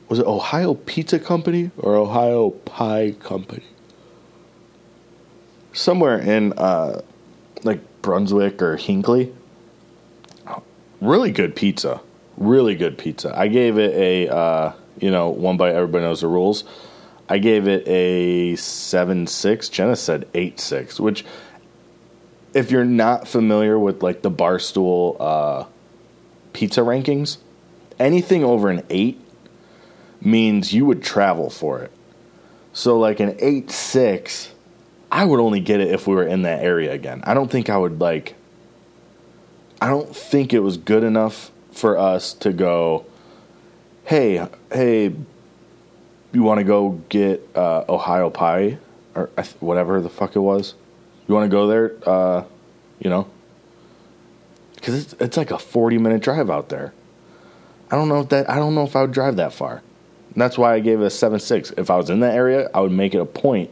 Was 0.08 0.18
it 0.18 0.26
Ohio 0.26 0.74
Pizza 0.74 1.20
Company 1.20 1.70
or 1.78 1.94
Ohio 1.94 2.50
Pie 2.50 3.12
Company? 3.20 3.64
Somewhere 5.72 6.18
in 6.18 6.52
uh, 6.54 7.02
like 7.62 7.80
Brunswick 8.02 8.60
or 8.60 8.76
Hinckley 8.76 9.32
really 11.02 11.32
good 11.32 11.54
pizza. 11.54 12.00
Really 12.38 12.74
good 12.74 12.96
pizza. 12.96 13.36
I 13.36 13.48
gave 13.48 13.76
it 13.76 13.92
a, 13.94 14.32
uh, 14.34 14.72
you 15.02 15.10
know, 15.10 15.28
one 15.30 15.56
bite, 15.56 15.74
everybody 15.74 16.04
knows 16.04 16.20
the 16.20 16.28
rules. 16.28 16.64
I 17.28 17.38
gave 17.38 17.68
it 17.68 17.86
a 17.88 18.56
7 18.56 19.26
6. 19.26 19.68
Jenna 19.68 19.96
said 19.96 20.28
8 20.34 20.60
6, 20.60 21.00
which, 21.00 21.24
if 22.54 22.70
you're 22.70 22.84
not 22.84 23.28
familiar 23.28 23.78
with 23.78 24.02
like 24.02 24.22
the 24.22 24.30
Barstool 24.30 25.16
uh, 25.20 25.64
pizza 26.52 26.80
rankings, 26.80 27.38
anything 27.98 28.44
over 28.44 28.70
an 28.70 28.82
8 28.90 29.20
means 30.20 30.72
you 30.72 30.86
would 30.86 31.02
travel 31.02 31.50
for 31.50 31.80
it. 31.80 31.92
So, 32.72 32.98
like 32.98 33.20
an 33.20 33.36
8 33.38 33.70
6, 33.70 34.52
I 35.10 35.24
would 35.24 35.40
only 35.40 35.60
get 35.60 35.80
it 35.80 35.88
if 35.88 36.06
we 36.06 36.14
were 36.14 36.26
in 36.26 36.42
that 36.42 36.62
area 36.62 36.92
again. 36.92 37.22
I 37.24 37.34
don't 37.34 37.50
think 37.50 37.68
I 37.68 37.76
would 37.76 38.00
like 38.00 38.34
I 39.82 39.88
don't 39.88 40.14
think 40.14 40.54
it 40.54 40.60
was 40.60 40.76
good 40.76 41.02
enough 41.02 41.50
for 41.72 41.98
us 41.98 42.34
to 42.34 42.52
go, 42.52 43.04
hey, 44.04 44.46
hey, 44.72 45.14
you 46.32 46.42
want 46.42 46.58
to 46.58 46.64
go 46.64 47.00
get 47.08 47.48
uh, 47.54 47.84
Ohio 47.88 48.30
Pie 48.30 48.78
or 49.14 49.30
whatever 49.60 50.00
the 50.00 50.08
fuck 50.08 50.36
it 50.36 50.40
was? 50.40 50.74
You 51.28 51.34
want 51.34 51.50
to 51.50 51.54
go 51.54 51.66
there? 51.66 51.96
Uh, 52.04 52.44
you 52.98 53.10
know, 53.10 53.28
because 54.74 55.04
it's 55.04 55.12
it's 55.20 55.36
like 55.36 55.50
a 55.50 55.58
forty 55.58 55.98
minute 55.98 56.22
drive 56.22 56.50
out 56.50 56.68
there. 56.68 56.92
I 57.90 57.96
don't 57.96 58.08
know 58.08 58.20
if 58.20 58.28
that 58.30 58.48
I 58.50 58.56
don't 58.56 58.74
know 58.74 58.84
if 58.84 58.96
I 58.96 59.02
would 59.02 59.12
drive 59.12 59.36
that 59.36 59.52
far. 59.52 59.82
And 60.32 60.40
that's 60.40 60.56
why 60.56 60.74
I 60.74 60.80
gave 60.80 61.00
it 61.00 61.04
a 61.04 61.10
seven 61.10 61.40
six. 61.40 61.72
If 61.76 61.90
I 61.90 61.96
was 61.96 62.08
in 62.08 62.20
that 62.20 62.34
area, 62.34 62.70
I 62.72 62.80
would 62.80 62.92
make 62.92 63.14
it 63.14 63.20
a 63.20 63.26
point 63.26 63.70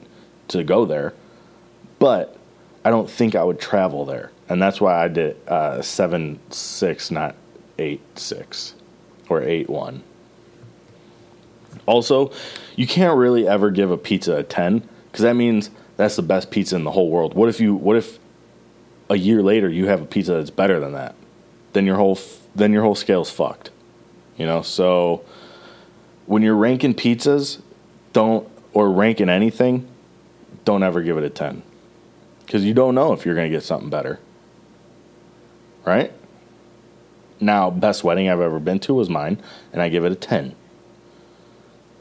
to 0.49 0.63
go 0.63 0.85
there, 0.85 1.15
but 1.99 2.37
I 2.85 2.91
don't 2.91 3.09
think 3.09 3.35
I 3.35 3.45
would 3.45 3.61
travel 3.61 4.05
there 4.05 4.31
and 4.51 4.61
that's 4.61 4.81
why 4.81 5.03
I 5.03 5.09
did 5.09 5.37
uh, 5.49 5.81
seven 5.81 6.41
six, 6.51 7.13
not 7.13 7.37
eight 7.79 8.03
six 8.19 8.75
or 9.29 9.43
eight 9.43 9.71
one. 9.71 10.03
Also, 11.87 12.33
you 12.77 12.87
can't 12.87 13.17
really 13.17 13.47
ever 13.47 13.71
give 13.71 13.91
a 13.91 13.97
pizza 13.97 14.37
a 14.37 14.43
ten 14.43 14.89
because 15.11 15.23
that 15.23 15.35
means 15.35 15.71
that's 15.97 16.17
the 16.17 16.23
best 16.23 16.51
pizza 16.51 16.77
in 16.77 16.85
the 16.85 16.91
whole 16.93 17.11
world. 17.11 17.35
What 17.35 17.49
if 17.49 17.61
you? 17.61 17.75
What 17.75 17.97
if 17.97 18.19
a 19.09 19.17
year 19.17 19.43
later 19.43 19.69
you 19.69 19.87
have 19.89 20.01
a 20.01 20.07
pizza 20.07 20.35
that's 20.35 20.51
better 20.51 20.81
than 20.81 20.93
that? 20.93 21.15
Then 21.73 21.87
your 21.87 21.97
whole 21.97 22.19
then 22.55 22.73
your 22.73 22.83
whole 22.83 22.95
scale's 22.95 23.31
fucked. 23.31 23.71
You 24.37 24.47
know. 24.47 24.63
So 24.63 25.25
when 26.27 26.43
you're 26.43 26.57
ranking 26.57 26.95
pizzas, 26.95 27.61
don't 28.13 28.49
or 28.73 28.91
ranking 28.91 29.29
anything, 29.29 29.89
don't 30.65 30.83
ever 30.83 31.03
give 31.03 31.19
it 31.19 31.25
a 31.25 31.31
ten 31.31 31.63
because 32.47 32.65
you 32.65 32.75
don't 32.75 32.95
know 32.95 33.13
if 33.13 33.25
you're 33.25 33.35
going 33.35 33.51
to 33.51 33.57
get 33.57 33.63
something 33.63 33.91
better 33.91 34.19
right? 35.85 36.13
Now, 37.41 37.71
best 37.71 38.05
wedding 38.05 38.29
I've 38.29 38.41
ever 38.41 38.59
been 38.59 38.81
to 38.81 38.95
was 38.95 39.09
mine, 39.09 39.41
and 39.73 39.81
I 39.81 39.89
give 39.89 40.05
it 40.05 40.13
a 40.13 40.17
10. 40.17 40.55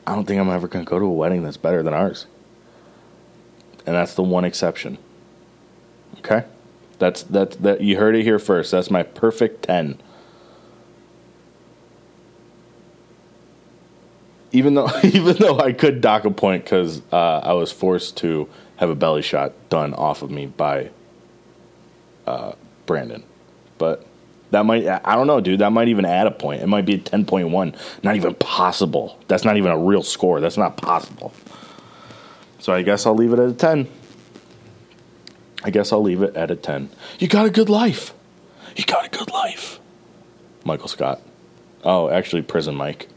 I 0.06 0.16
don't 0.16 0.26
think 0.26 0.40
I'm 0.40 0.50
ever 0.50 0.68
going 0.68 0.84
to 0.84 0.90
go 0.90 1.00
to 1.00 1.06
a 1.06 1.10
wedding 1.10 1.44
that's 1.44 1.58
better 1.58 1.84
than 1.84 1.94
ours. 1.94 2.26
And 3.86 3.96
that's 3.96 4.14
the 4.14 4.24
one 4.24 4.46
exception. 4.46 4.98
Okay? 6.20 6.46
That's 7.00 7.24
that's 7.24 7.56
that 7.58 7.82
you 7.82 7.98
heard 7.98 8.16
it 8.16 8.24
here 8.24 8.40
first. 8.40 8.72
That's 8.72 8.92
my 8.92 9.04
perfect 9.04 9.64
10. 9.64 10.00
Even 14.52 14.74
though 14.74 14.90
even 15.04 15.38
though 15.38 15.60
I 15.60 15.74
could 15.74 16.02
dock 16.02 16.26
a 16.26 16.32
point 16.32 16.66
cuz 16.66 17.02
uh, 17.12 17.40
I 17.40 17.54
was 17.54 17.72
forced 17.72 18.18
to 18.18 18.50
have 18.78 18.90
a 18.90 18.96
belly 18.96 19.22
shot 19.22 19.54
done 19.70 19.94
off 19.94 20.22
of 20.22 20.30
me 20.30 20.46
by 20.46 20.90
uh, 22.28 22.54
Brandon. 22.86 23.24
But 23.78 24.06
that 24.52 24.66
might, 24.66 24.88
I 24.88 25.16
don't 25.16 25.28
know, 25.28 25.42
dude. 25.42 25.60
That 25.60 25.72
might 25.72 25.90
even 25.90 26.06
add 26.06 26.28
a 26.28 26.32
point. 26.32 26.62
It 26.62 26.68
might 26.68 26.86
be 26.86 26.96
a 26.96 27.00
10.1. 27.00 27.76
Not 28.04 28.16
even 28.16 28.34
possible. 28.36 29.20
That's 29.28 29.46
not 29.46 29.58
even 29.58 29.72
a 29.72 29.78
real 29.78 30.02
score. 30.02 30.42
That's 30.42 30.58
not 30.58 30.78
possible. 30.78 31.34
So 32.60 32.74
I 32.74 32.82
guess 32.82 33.06
I'll 33.06 33.16
leave 33.16 33.32
it 33.34 33.40
at 33.40 33.50
a 33.50 33.54
10. 33.54 33.88
I 35.64 35.70
guess 35.70 35.92
I'll 35.92 36.02
leave 36.02 36.24
it 36.24 36.36
at 36.36 36.50
a 36.50 36.56
10. 36.56 36.90
You 37.20 37.28
got 37.28 37.46
a 37.46 37.50
good 37.50 37.70
life. 37.70 38.14
You 38.76 38.86
got 38.86 39.06
a 39.06 39.10
good 39.10 39.32
life. 39.32 39.80
Michael 40.64 40.88
Scott. 40.88 41.22
Oh, 41.84 42.10
actually, 42.10 42.42
Prison 42.42 42.76
Mike. 42.76 43.08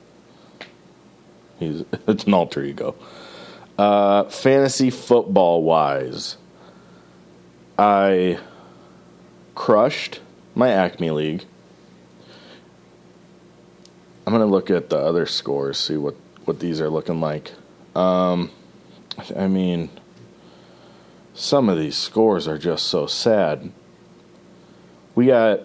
He's 1.58 1.84
it's 2.08 2.24
an 2.24 2.34
alter 2.34 2.62
ego. 2.62 2.94
Uh, 3.78 4.24
fantasy 4.24 4.90
football 4.90 5.62
wise, 5.62 6.36
I 7.78 8.38
crushed 9.54 10.20
my 10.54 10.70
Acme 10.70 11.10
League. 11.10 11.44
I'm 14.26 14.32
gonna 14.32 14.46
look 14.46 14.70
at 14.70 14.90
the 14.90 14.98
other 14.98 15.26
scores, 15.26 15.78
see 15.78 15.96
what 15.96 16.14
what 16.44 16.60
these 16.60 16.80
are 16.80 16.88
looking 16.88 17.20
like. 17.20 17.52
Um, 17.94 18.50
I 19.36 19.48
mean, 19.48 19.90
some 21.34 21.68
of 21.68 21.78
these 21.78 21.96
scores 21.96 22.46
are 22.46 22.58
just 22.58 22.86
so 22.86 23.06
sad. 23.06 23.72
We 25.14 25.26
got 25.26 25.60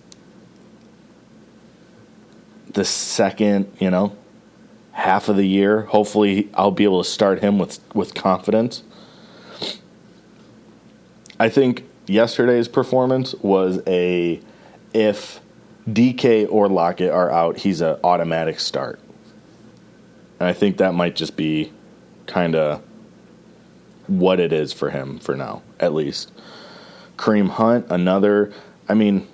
the 2.73 2.85
second, 2.85 3.71
you 3.79 3.89
know, 3.89 4.15
half 4.91 5.29
of 5.29 5.35
the 5.35 5.45
year. 5.45 5.81
Hopefully, 5.81 6.49
I'll 6.53 6.71
be 6.71 6.83
able 6.83 7.03
to 7.03 7.09
start 7.09 7.41
him 7.41 7.59
with 7.59 7.79
with 7.93 8.13
confidence. 8.13 8.83
I 11.39 11.49
think 11.49 11.83
yesterday's 12.07 12.67
performance 12.67 13.33
was 13.35 13.81
a 13.87 14.39
if 14.93 15.39
DK 15.89 16.47
or 16.49 16.69
Lockett 16.69 17.11
are 17.11 17.29
out, 17.29 17.57
he's 17.57 17.81
an 17.81 17.97
automatic 18.03 18.59
start. 18.59 18.99
And 20.39 20.47
I 20.47 20.53
think 20.53 20.77
that 20.77 20.93
might 20.93 21.15
just 21.15 21.35
be 21.35 21.71
kind 22.27 22.55
of 22.55 22.81
what 24.07 24.39
it 24.39 24.53
is 24.53 24.73
for 24.73 24.89
him 24.89 25.19
for 25.19 25.35
now, 25.35 25.61
at 25.79 25.93
least. 25.93 26.31
Kareem 27.17 27.49
Hunt, 27.49 27.87
another. 27.89 28.53
I 28.87 28.93
mean, 28.93 29.27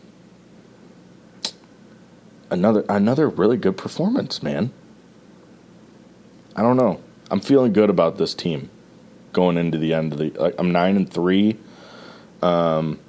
another 2.50 2.86
another 2.90 3.30
really 3.30 3.58
good 3.58 3.78
performance, 3.78 4.42
man. 4.44 4.72
I 6.56 6.62
don't 6.62 6.78
know. 6.78 7.02
I'm 7.32 7.40
feeling 7.40 7.74
good 7.74 7.90
about 7.90 8.18
this 8.18 8.34
team 8.34 8.70
going 9.34 9.58
into 9.58 9.78
the 9.78 9.94
end 9.94 10.14
of 10.14 10.20
the. 10.20 10.30
Like, 10.32 10.56
I'm 10.58 10.72
nine 10.72 10.96
and 10.96 11.12
three. 11.12 11.58
Um, 12.42 13.00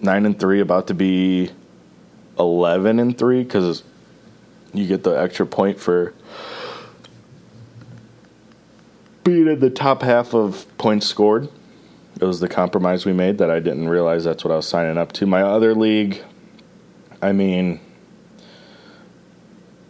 nine 0.00 0.26
and 0.26 0.38
three, 0.38 0.60
about 0.60 0.88
to 0.88 0.94
be 0.94 1.50
eleven 2.38 2.98
and 2.98 3.16
three 3.16 3.42
because 3.42 3.82
you 4.72 4.86
get 4.86 5.02
the 5.04 5.12
extra 5.12 5.46
point 5.46 5.80
for 5.80 6.12
being 9.24 9.48
in 9.48 9.60
the 9.60 9.70
top 9.70 10.02
half 10.02 10.34
of 10.34 10.66
points 10.78 11.06
scored. 11.06 11.48
It 12.20 12.24
was 12.24 12.40
the 12.40 12.48
compromise 12.48 13.04
we 13.04 13.12
made 13.12 13.38
that 13.38 13.50
I 13.50 13.60
didn't 13.60 13.88
realize 13.88 14.24
that's 14.24 14.44
what 14.44 14.52
I 14.52 14.56
was 14.56 14.66
signing 14.66 14.96
up 14.96 15.12
to. 15.12 15.26
My 15.26 15.42
other 15.42 15.74
league, 15.74 16.22
I 17.26 17.32
mean, 17.32 17.80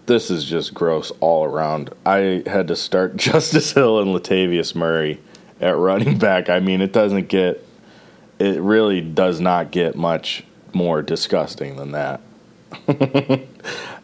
this 0.06 0.30
is 0.30 0.42
just 0.42 0.72
gross 0.72 1.12
all 1.20 1.44
around. 1.44 1.92
I 2.06 2.42
had 2.46 2.68
to 2.68 2.76
start 2.76 3.16
Justice 3.18 3.72
Hill 3.72 4.00
and 4.00 4.08
Latavius 4.08 4.74
Murray 4.74 5.20
at 5.60 5.76
running 5.76 6.18
back. 6.18 6.48
I 6.48 6.60
mean, 6.60 6.80
it 6.80 6.94
doesn't 6.94 7.28
get, 7.28 7.62
it 8.38 8.58
really 8.60 9.02
does 9.02 9.38
not 9.38 9.70
get 9.70 9.96
much 9.96 10.44
more 10.72 11.02
disgusting 11.02 11.76
than 11.76 11.92
that. 11.92 12.22
uh, 12.88 13.38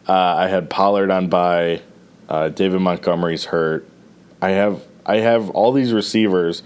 I 0.07 0.47
had 0.47 0.69
Pollard 0.69 1.09
on 1.09 1.27
by, 1.27 1.81
uh, 2.29 2.49
David 2.49 2.81
Montgomery's 2.81 3.45
hurt. 3.45 3.87
I 4.43 4.51
have 4.51 4.83
I 5.05 5.17
have 5.17 5.49
all 5.49 5.73
these 5.73 5.91
receivers, 5.91 6.63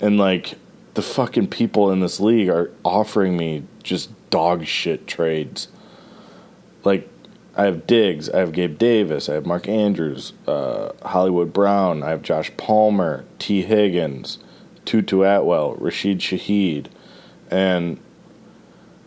and 0.00 0.18
like 0.18 0.54
the 0.94 1.02
fucking 1.02 1.48
people 1.48 1.90
in 1.90 2.00
this 2.00 2.20
league 2.20 2.48
are 2.48 2.70
offering 2.84 3.36
me 3.36 3.64
just 3.82 4.10
dog 4.30 4.66
shit 4.66 5.06
trades. 5.06 5.68
Like 6.84 7.08
I 7.56 7.64
have 7.64 7.86
Diggs, 7.86 8.30
I 8.30 8.38
have 8.38 8.52
Gabe 8.52 8.78
Davis, 8.78 9.28
I 9.28 9.34
have 9.34 9.46
Mark 9.46 9.68
Andrews, 9.68 10.32
uh, 10.46 10.92
Hollywood 11.04 11.52
Brown, 11.52 12.02
I 12.02 12.10
have 12.10 12.22
Josh 12.22 12.50
Palmer, 12.56 13.24
T. 13.38 13.62
Higgins, 13.62 14.38
Tutu 14.84 15.22
Atwell, 15.22 15.74
Rashid 15.74 16.20
Shaheed, 16.20 16.86
and 17.50 18.00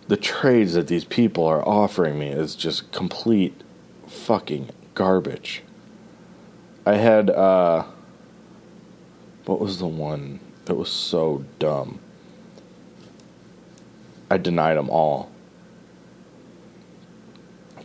the 0.08 0.18
trades 0.18 0.74
that 0.74 0.88
these 0.88 1.06
people 1.06 1.46
are 1.46 1.68
offering 1.68 2.20
me 2.20 2.28
is 2.28 2.56
just 2.56 2.92
complete 2.92 3.60
fucking 4.08 4.70
garbage. 4.94 5.64
I 6.86 6.96
had 6.96 7.30
uh, 7.30 7.86
what 9.46 9.60
was 9.60 9.80
the 9.80 9.88
one 9.88 10.40
that 10.66 10.76
was 10.76 10.92
so 10.92 11.46
dumb? 11.60 12.00
I 14.30 14.38
denied 14.38 14.78
them 14.78 14.90
all. 14.90 15.32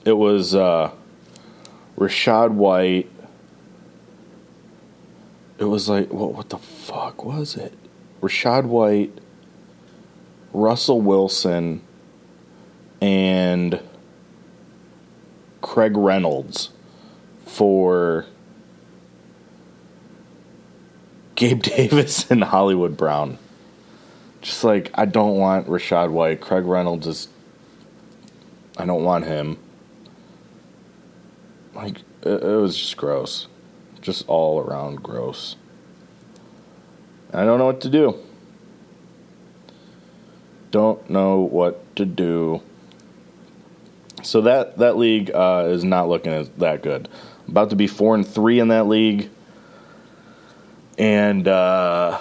It 0.08 0.16
was 0.16 0.54
uh, 0.54 0.90
Rachaad 1.98 2.52
White. 2.52 3.10
It 5.58 5.64
was 5.64 5.86
like 5.86 6.10
what? 6.10 6.32
What 6.32 6.48
the 6.48 6.56
fuck 6.56 7.26
was 7.26 7.58
it? 7.58 7.74
Rachaad 8.22 8.64
White, 8.64 9.12
Russell 10.54 11.02
Wilson, 11.02 11.82
and 13.02 13.82
Craig 15.60 15.94
Reynolds 15.94 16.70
for 17.44 18.24
Gabe 21.34 21.60
Davis 21.76 22.30
and 22.30 22.44
Hollywood 22.44 22.96
Brown. 22.96 23.36
Just 24.40 24.64
like 24.64 24.90
I 24.94 25.04
don't 25.04 25.36
want 25.36 25.66
Rachaad 25.66 26.10
White. 26.12 26.40
Craig 26.40 26.64
Reynolds 26.64 27.06
is 27.06 27.28
I 28.78 28.86
don't 28.86 29.04
want 29.04 29.26
him. 29.26 29.58
Like 31.78 32.00
it, 32.22 32.42
it 32.42 32.56
was 32.56 32.76
just 32.76 32.96
gross. 32.96 33.46
Just 34.00 34.28
all 34.28 34.60
around 34.60 35.00
gross. 35.00 35.54
I 37.32 37.44
don't 37.44 37.58
know 37.58 37.66
what 37.66 37.80
to 37.82 37.88
do. 37.88 38.18
Don't 40.72 41.08
know 41.08 41.38
what 41.38 41.94
to 41.96 42.04
do. 42.04 42.62
So 44.24 44.40
that 44.40 44.78
that 44.78 44.96
league 44.96 45.30
uh, 45.32 45.68
is 45.68 45.84
not 45.84 46.08
looking 46.08 46.32
as 46.32 46.48
that 46.58 46.82
good. 46.82 47.08
About 47.46 47.70
to 47.70 47.76
be 47.76 47.86
four 47.86 48.16
and 48.16 48.26
three 48.26 48.58
in 48.58 48.68
that 48.68 48.88
league, 48.88 49.30
and 50.98 51.46
uh, 51.46 52.20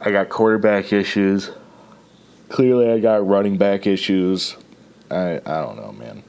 I 0.00 0.10
got 0.10 0.28
quarterback 0.30 0.92
issues. 0.92 1.52
Clearly, 2.48 2.90
I 2.90 2.98
got 2.98 3.26
running 3.26 3.56
back 3.56 3.86
issues. 3.86 4.56
I 5.12 5.36
I 5.46 5.60
don't 5.62 5.76
know, 5.76 5.92
man. 5.92 6.24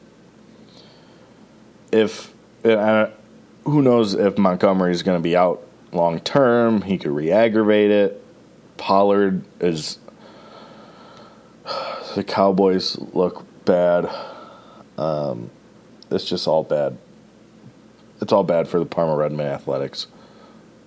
If 1.91 2.36
I, 2.65 3.11
who 3.63 3.81
knows 3.81 4.13
if 4.13 4.37
Montgomery 4.37 4.91
is 4.91 5.03
going 5.03 5.17
to 5.17 5.23
be 5.23 5.35
out 5.35 5.65
long 5.91 6.19
term? 6.19 6.81
He 6.81 6.97
could 6.97 7.11
re-aggravate 7.11 7.91
it. 7.91 8.23
Pollard 8.77 9.43
is. 9.59 9.99
The 12.15 12.23
Cowboys 12.23 12.97
look 13.13 13.45
bad. 13.65 14.09
Um, 14.97 15.51
it's 16.09 16.25
just 16.25 16.47
all 16.47 16.63
bad. 16.63 16.97
It's 18.21 18.33
all 18.33 18.43
bad 18.43 18.67
for 18.67 18.79
the 18.79 18.85
Parma 18.85 19.15
Redmen 19.15 19.45
Athletics. 19.45 20.07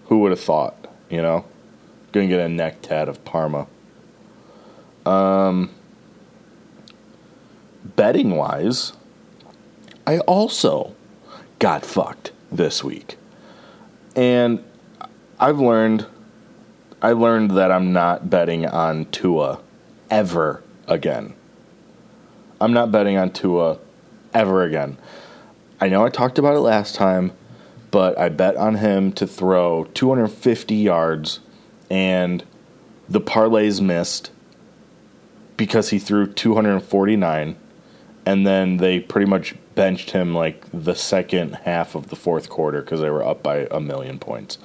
Who 0.07 0.19
would 0.21 0.33
have 0.33 0.41
thought? 0.41 0.89
You 1.09 1.23
know, 1.23 1.45
gonna 2.11 2.27
get 2.27 2.41
a 2.41 2.49
neck 2.49 2.83
tat 2.83 3.09
of 3.09 3.25
Parma. 3.25 3.69
Um, 5.07 5.71
betting 7.85 8.33
wise, 8.33 8.93
I 10.07 10.19
also 10.21 10.97
got 11.61 11.87
fucked 11.87 12.33
this 12.51 12.83
week, 12.83 13.17
and 14.17 14.65
I've 15.39 15.61
learned. 15.61 16.07
I 17.01 17.13
learned 17.13 17.53
that 17.53 17.71
I'm 17.71 17.93
not 17.93 18.29
betting 18.29 18.67
on 18.67 19.07
Tua 19.07 19.61
ever 20.11 20.63
again. 20.87 21.35
I'm 22.61 22.75
not 22.75 22.93
betting 22.93 23.17
on 23.17 23.31
Tua 23.31 23.79
ever 24.35 24.65
again. 24.65 24.99
I 25.81 25.89
know 25.89 26.05
I 26.05 26.11
talked 26.11 26.39
about 26.39 26.57
it 26.57 26.61
last 26.61 26.95
time, 26.95 27.33
but 27.91 28.19
I 28.19 28.29
bet 28.29 28.57
on 28.57 28.75
him 28.75 29.13
to 29.13 29.27
throw 29.27 29.85
250 29.95 30.75
yards, 30.75 31.41
and 31.91 32.45
the 33.09 33.21
parlays 33.21 33.81
missed 33.81 34.31
because 35.57 35.91
he 35.91 35.99
threw 35.99 36.27
249, 36.27 37.57
and 38.31 38.47
then 38.47 38.77
they 38.77 39.01
pretty 39.01 39.29
much 39.29 39.57
benched 39.75 40.13
him 40.13 40.37
like 40.37 40.65
the 40.73 40.95
second 40.95 41.53
half 41.65 41.97
of 41.97 42.11
the 42.11 42.17
fourth 42.17 42.49
quarter 42.49 42.81
because 42.81 43.01
they 43.01 43.11
were 43.11 43.27
up 43.27 43.43
by 43.43 43.67
a 43.73 43.81
million 43.81 44.21
points. 44.21 44.57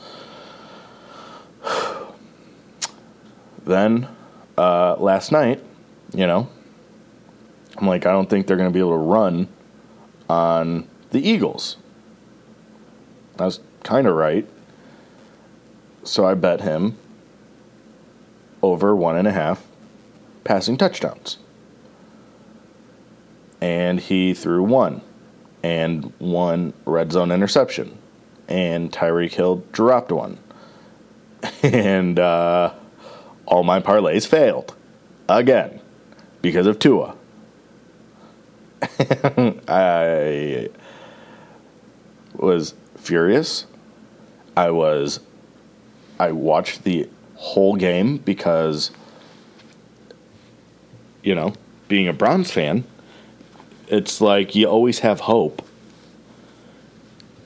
then 3.65 4.07
uh, 4.55 4.95
last 4.97 5.31
night, 5.31 5.63
you 6.13 6.27
know, 6.27 6.47
I'm 7.75 7.87
like, 7.87 8.05
I 8.05 8.11
don't 8.11 8.29
think 8.29 8.45
they're 8.45 8.55
going 8.55 8.69
to 8.69 8.73
be 8.73 8.77
able 8.77 8.91
to 8.91 8.97
run 8.97 9.47
on 10.29 10.87
the 11.09 11.27
Eagles. 11.27 11.77
I 13.39 13.45
was 13.45 13.61
kind 13.83 14.05
of 14.05 14.13
right. 14.13 14.47
So 16.03 16.23
I 16.23 16.35
bet 16.35 16.61
him 16.61 16.99
over 18.61 18.95
one 18.95 19.17
and 19.17 19.27
a 19.27 19.31
half 19.31 19.65
passing 20.43 20.77
touchdowns. 20.77 21.39
And 23.61 23.99
he 23.99 24.33
threw 24.33 24.63
one 24.63 25.01
and 25.63 26.13
one 26.19 26.73
red 26.85 27.11
zone 27.11 27.31
interception. 27.31 27.97
And 28.47 28.91
Tyreek 28.91 29.31
Hill 29.31 29.63
dropped 29.71 30.11
one. 30.11 30.37
And 31.63 32.19
uh, 32.19 32.73
all 33.45 33.63
my 33.63 33.79
parlays 33.79 34.27
failed. 34.27 34.75
again 35.29 35.79
because 36.41 36.67
of 36.67 36.79
Tua. 36.79 37.15
I 39.67 40.69
was 42.35 42.73
furious. 42.97 43.65
I 44.55 44.69
was 44.69 45.19
I 46.19 46.31
watched 46.31 46.83
the 46.83 47.09
whole 47.35 47.75
game 47.75 48.17
because 48.17 48.91
you 51.23 51.33
know, 51.33 51.53
being 51.87 52.07
a 52.07 52.13
Browns 52.13 52.51
fan, 52.51 52.85
it's 53.87 54.21
like 54.21 54.55
you 54.55 54.67
always 54.67 54.99
have 54.99 55.21
hope. 55.21 55.65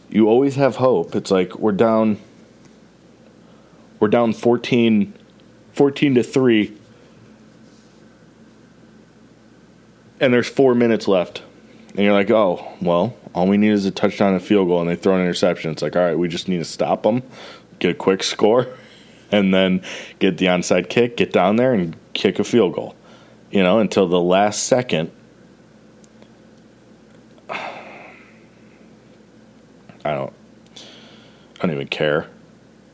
You 0.10 0.28
always 0.28 0.56
have 0.56 0.78
hope. 0.78 1.16
It's 1.16 1.32
like 1.32 1.58
we're 1.60 1.72
down 1.72 2.20
we're 4.00 4.08
down 4.08 4.34
14 4.34 5.14
14 5.74 6.16
to 6.16 6.24
3 6.24 6.74
and 10.22 10.34
there's 10.34 10.50
4 10.50 10.76
minutes 10.76 11.08
left. 11.08 11.44
And 11.96 12.06
you're 12.06 12.14
like, 12.14 12.30
"Oh, 12.30 12.66
well, 12.82 13.16
all 13.34 13.48
we 13.48 13.58
need 13.58 13.72
is 13.72 13.86
a 13.86 13.92
touchdown 13.92 14.34
and 14.34 14.42
a 14.42 14.46
field 14.46 14.68
goal 14.68 14.82
and 14.82 14.90
they 14.90 14.96
throw 14.96 15.16
an 15.16 15.22
interception." 15.22 15.72
It's 15.72 15.82
like, 15.82 15.96
"All 15.96 16.02
right, 16.02 16.18
we 16.18 16.28
just 16.28 16.48
need 16.48 16.60
to 16.60 16.66
stop 16.66 17.04
them, 17.04 17.24
get 17.80 17.92
a 17.92 17.94
quick 17.94 18.24
score, 18.24 18.68
and 19.32 19.54
then 19.54 19.82
get 20.20 20.38
the 20.38 20.46
onside 20.48 20.90
kick, 20.90 21.18
get 21.18 21.34
down 21.34 21.56
there 21.56 21.74
and 21.74 21.96
kick 22.14 22.40
a 22.40 22.44
field 22.44 22.74
goal." 22.74 22.96
You 23.52 23.64
know, 23.64 23.80
until 23.80 24.08
the 24.08 24.22
last 24.22 24.64
second 24.64 25.12
I 30.10 30.16
don't. 30.16 30.34
I 31.62 31.68
don't 31.68 31.72
even 31.76 31.88
care. 31.88 32.28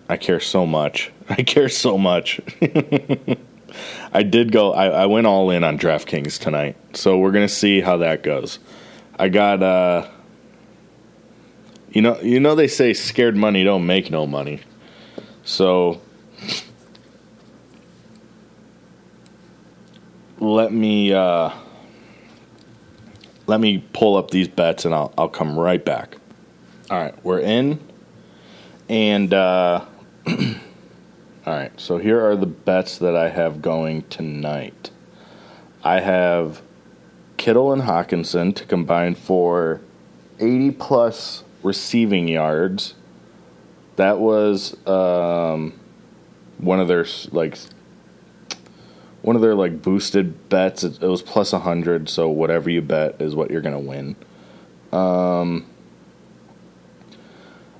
I 0.09 0.17
care 0.17 0.39
so 0.39 0.65
much. 0.65 1.11
I 1.29 1.43
care 1.43 1.69
so 1.69 1.97
much. 1.97 2.39
I 4.13 4.23
did 4.23 4.51
go. 4.51 4.73
I, 4.73 4.87
I 4.87 5.05
went 5.05 5.27
all 5.27 5.49
in 5.49 5.63
on 5.63 5.77
DraftKings 5.77 6.39
tonight, 6.39 6.77
so 6.93 7.17
we're 7.17 7.31
gonna 7.31 7.47
see 7.47 7.81
how 7.81 7.97
that 7.97 8.23
goes. 8.23 8.59
I 9.17 9.29
got. 9.29 9.63
uh 9.63 10.07
You 11.91 12.01
know. 12.01 12.19
You 12.21 12.39
know 12.39 12.55
they 12.55 12.67
say 12.67 12.93
scared 12.93 13.35
money 13.35 13.63
don't 13.63 13.85
make 13.85 14.11
no 14.11 14.27
money. 14.27 14.61
So 15.43 16.01
let 20.39 20.71
me 20.73 21.13
uh, 21.13 21.51
let 23.47 23.59
me 23.59 23.83
pull 23.93 24.17
up 24.17 24.31
these 24.31 24.47
bets 24.47 24.85
and 24.85 24.93
I'll 24.93 25.13
I'll 25.17 25.29
come 25.29 25.57
right 25.57 25.83
back. 25.83 26.17
All 26.87 26.99
right, 26.99 27.15
we're 27.25 27.39
in, 27.39 27.79
and 28.87 29.33
uh, 29.33 29.85
all 30.27 30.35
right. 31.47 31.71
So 31.81 31.97
here 31.97 32.23
are 32.23 32.35
the 32.35 32.45
bets 32.45 32.99
that 32.99 33.15
I 33.15 33.29
have 33.29 33.59
going 33.63 34.03
tonight. 34.03 34.91
I 35.83 36.01
have 36.01 36.61
Kittle 37.37 37.73
and 37.73 37.81
Hockenson 37.81 38.55
to 38.55 38.65
combine 38.65 39.15
for 39.15 39.81
80 40.39 40.71
plus 40.73 41.43
receiving 41.63 42.27
yards. 42.27 42.93
That 43.95 44.19
was 44.19 44.77
um, 44.85 45.79
one 46.59 46.79
of 46.79 46.87
their 46.87 47.07
like 47.31 47.57
one 49.23 49.35
of 49.35 49.41
their 49.41 49.55
like 49.55 49.81
boosted 49.81 50.49
bets. 50.49 50.83
It, 50.83 51.01
it 51.01 51.07
was 51.07 51.23
plus 51.23 51.51
100, 51.51 52.09
so 52.09 52.29
whatever 52.29 52.69
you 52.69 52.83
bet 52.83 53.19
is 53.19 53.33
what 53.33 53.49
you're 53.49 53.61
gonna 53.61 53.79
win. 53.79 54.15
Um, 54.91 55.65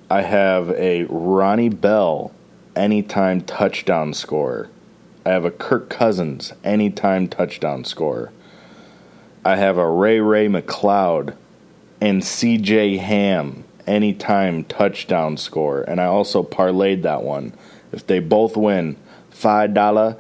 I 0.10 0.22
have 0.22 0.70
a 0.72 1.06
Ronnie 1.06 1.70
Bell 1.70 2.32
anytime 2.76 3.42
touchdown 3.42 4.14
score. 4.14 4.70
I 5.26 5.30
have 5.30 5.46
a 5.46 5.52
Kirk 5.52 5.90
Cousins 5.90 6.54
anytime 6.64 7.28
touchdown 7.28 7.84
score. 7.86 8.32
I 9.44 9.56
have 9.56 9.80
a 9.80 9.90
Ray 9.90 10.20
Ray 10.20 10.48
McCloud 10.48 11.36
and 12.00 12.22
CJ 12.22 13.00
Ham 13.00 13.64
anytime 13.88 14.64
touchdown 14.66 15.38
score. 15.38 15.82
And 15.82 16.00
I 16.00 16.06
also 16.06 16.44
parlayed 16.44 17.02
that 17.02 17.24
one. 17.24 17.54
If 17.92 18.06
they 18.06 18.20
both 18.20 18.56
win, 18.56 18.98
$5 19.32 20.18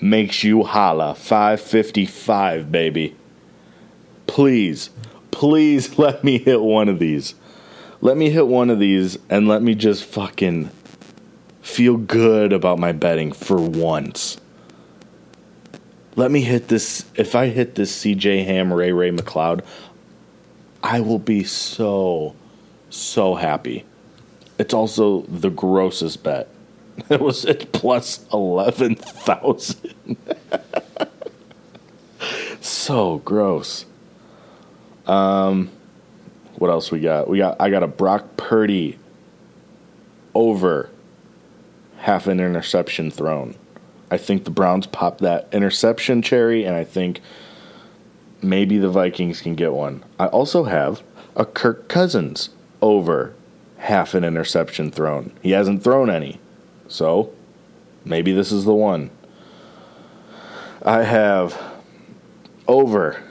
makes 0.00 0.42
you 0.42 0.64
holla. 0.64 1.14
555 1.14 2.72
baby. 2.72 3.14
Please, 4.26 4.90
please 5.30 5.98
let 5.98 6.24
me 6.24 6.38
hit 6.38 6.62
one 6.62 6.88
of 6.88 6.98
these. 6.98 7.34
Let 8.02 8.16
me 8.16 8.30
hit 8.30 8.46
one 8.46 8.70
of 8.70 8.78
these 8.78 9.18
and 9.28 9.46
let 9.46 9.62
me 9.62 9.74
just 9.74 10.04
fucking 10.04 10.70
feel 11.60 11.98
good 11.98 12.52
about 12.52 12.78
my 12.78 12.92
betting 12.92 13.32
for 13.32 13.60
once. 13.60 14.38
Let 16.16 16.30
me 16.30 16.40
hit 16.40 16.68
this. 16.68 17.04
If 17.14 17.34
I 17.34 17.48
hit 17.48 17.74
this 17.74 18.02
CJ 18.02 18.46
Ham, 18.46 18.72
Ray 18.72 18.92
Ray 18.92 19.10
McCloud, 19.10 19.62
I 20.82 21.00
will 21.00 21.18
be 21.18 21.44
so, 21.44 22.34
so 22.88 23.34
happy. 23.34 23.84
It's 24.58 24.72
also 24.72 25.22
the 25.22 25.50
grossest 25.50 26.22
bet. 26.22 26.48
It 27.08 27.20
was 27.20 27.46
at 27.46 27.72
plus 27.72 28.26
11,000. 28.30 29.94
so 32.60 33.18
gross. 33.18 33.86
Um, 35.06 35.70
what 36.60 36.70
else 36.70 36.92
we 36.92 37.00
got? 37.00 37.26
We 37.26 37.38
got 37.38 37.56
I 37.58 37.70
got 37.70 37.82
a 37.82 37.88
Brock 37.88 38.36
Purdy 38.36 38.98
over 40.34 40.90
half 41.96 42.26
an 42.26 42.38
interception 42.38 43.10
thrown. 43.10 43.56
I 44.10 44.18
think 44.18 44.44
the 44.44 44.50
Browns 44.50 44.86
popped 44.86 45.20
that 45.20 45.48
interception 45.52 46.20
cherry, 46.20 46.64
and 46.64 46.76
I 46.76 46.84
think 46.84 47.22
maybe 48.42 48.76
the 48.76 48.90
Vikings 48.90 49.40
can 49.40 49.54
get 49.54 49.72
one. 49.72 50.04
I 50.18 50.26
also 50.26 50.64
have 50.64 51.02
a 51.34 51.46
Kirk 51.46 51.88
Cousins 51.88 52.50
over 52.82 53.34
half 53.78 54.12
an 54.12 54.22
interception 54.22 54.90
thrown. 54.90 55.32
He 55.42 55.52
hasn't 55.52 55.82
thrown 55.82 56.10
any, 56.10 56.40
so 56.88 57.32
maybe 58.04 58.32
this 58.32 58.52
is 58.52 58.66
the 58.66 58.74
one. 58.74 59.08
I 60.82 61.04
have 61.04 61.58
over 62.68 63.22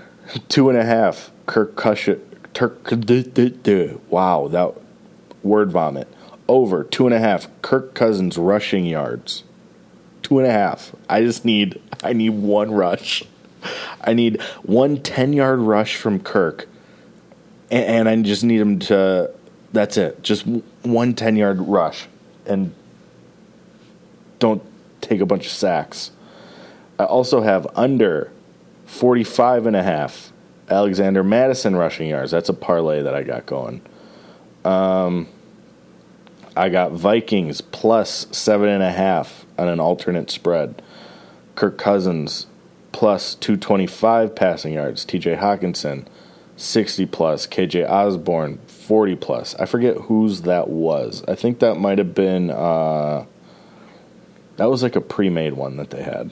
two 0.48 0.70
and 0.70 0.80
a 0.80 0.84
half 0.84 1.30
Kirk 1.46 1.76
Cushion. 1.76 2.26
Turk, 2.54 2.92
wow, 4.10 4.48
that 4.48 4.74
word 5.44 5.72
vomit. 5.72 6.08
Over 6.48 6.84
two 6.84 7.06
and 7.06 7.14
a 7.14 7.20
half 7.20 7.48
Kirk 7.62 7.94
Cousins 7.94 8.38
rushing 8.38 8.86
yards. 8.86 9.44
Two 10.24 10.40
and 10.40 10.48
a 10.48 10.52
half. 10.52 10.96
I 11.08 11.22
just 11.22 11.46
need 11.46 11.82
I 12.04 12.14
need 12.14 12.32
one 12.32 12.72
rush. 12.72 13.24
I 14.02 14.14
need 14.14 14.42
one 14.64 15.02
10 15.02 15.34
yard 15.34 15.60
rush 15.60 15.96
from 15.96 16.20
Kirk. 16.20 16.68
And, 17.70 17.86
and 17.86 18.10
I 18.10 18.16
just 18.22 18.44
need 18.44 18.60
him 18.60 18.80
to 18.80 19.32
that's 19.72 19.98
it. 19.98 20.24
Just 20.24 20.46
one 20.84 21.14
10 21.14 21.36
yard 21.36 21.60
rush. 21.62 22.08
And 22.46 22.74
don't 24.40 24.64
take 25.02 25.22
a 25.22 25.26
bunch 25.26 25.46
of 25.46 25.52
sacks. 25.52 26.12
I 26.98 27.06
also 27.06 27.42
have 27.42 27.68
under 27.76 28.32
45 28.86 29.68
and 29.68 29.76
a 29.76 29.84
half 29.84 30.29
Alexander 30.70 31.24
Mattison 31.24 31.76
rushing 31.76 32.10
yards. 32.10 32.32
That's 32.32 32.50
a 32.50 32.54
parlay 32.54 33.02
that 33.02 33.16
I 33.16 33.24
got 33.24 33.46
going. 33.46 33.82
Um, 34.66 35.28
I 36.56 36.70
got 36.70 36.92
Vikings 36.92 37.62
plus 37.62 38.28
seven 38.32 38.70
and 38.70 38.84
a 38.84 38.92
half 38.92 39.46
on 39.58 39.68
an 39.68 39.80
alternate 39.80 40.30
spread. 40.30 40.82
Kirk 41.56 41.78
Cousins 41.78 42.48
plus 42.92 43.36
225 43.36 44.36
passing 44.36 44.74
yards. 44.74 45.06
TJ 45.06 45.40
Hockenson 45.40 46.06
60 46.58 47.06
plus. 47.06 47.48
KJ 47.48 47.90
Osborn 47.90 48.60
40 48.68 49.16
plus. 49.16 49.56
I 49.56 49.66
forget 49.66 49.96
whose 49.96 50.42
that 50.42 50.68
was. 50.68 51.24
I 51.28 51.36
think 51.36 51.60
that 51.60 51.76
might 51.76 51.98
have 51.98 52.14
been, 52.14 52.50
uh, 52.50 53.26
that 54.58 54.70
was 54.70 54.84
like 54.84 54.96
a 54.96 55.02
pre 55.02 55.30
made 55.30 55.54
one 55.54 55.78
that 55.78 55.92
they 55.92 56.04
had. 56.04 56.32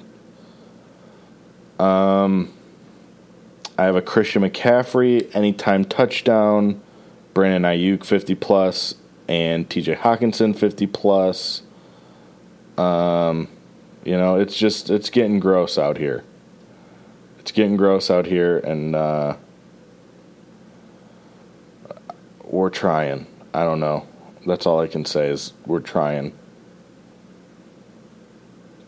Um, 1.80 2.52
I 3.78 3.84
have 3.84 3.96
a 3.96 4.02
Christian 4.02 4.42
McCaffrey 4.42 5.34
anytime 5.36 5.86
touchdown, 5.86 6.82
Brandon 7.34 7.62
Aiyuk 7.62 8.04
50 8.04 8.34
plus, 8.36 8.96
and 9.28 9.70
TJ 9.70 9.98
Hockenson 10.00 10.56
50 10.56 10.88
plus. 10.88 11.62
Um, 12.78 13.48
you 14.04 14.18
know, 14.18 14.36
it's 14.36 14.58
just 14.58 14.90
it's 14.90 15.12
getting 15.12 15.40
gross 15.40 15.78
out 15.78 15.98
here. 15.98 16.24
It's 17.40 17.52
getting 17.52 17.78
gross 17.78 18.10
out 18.10 18.26
here, 18.26 18.58
and 18.58 18.96
uh, 18.96 19.38
we're 22.44 22.70
trying. 22.70 23.28
I 23.54 23.64
don't 23.64 23.80
know. 23.80 24.08
That's 24.46 24.66
all 24.66 24.80
I 24.80 24.88
can 24.88 25.06
say 25.06 25.30
is 25.30 25.54
we're 25.66 25.82
trying. 25.82 26.34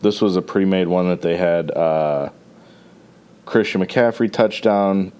This 0.00 0.20
was 0.20 0.34
a 0.34 0.42
pre-made 0.42 0.88
one 0.88 1.08
that 1.08 1.22
they 1.22 1.36
had. 1.36 1.70
Uh, 1.70 2.30
Christian 3.50 3.84
McCaffrey 3.84 4.32
touchdown, 4.32 5.10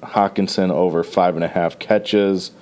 Hockenson 0.00 0.70
over 0.70 1.02
five 1.02 1.34
and 1.34 1.42
a 1.42 1.48
half 1.48 1.76
catches, 1.80 2.52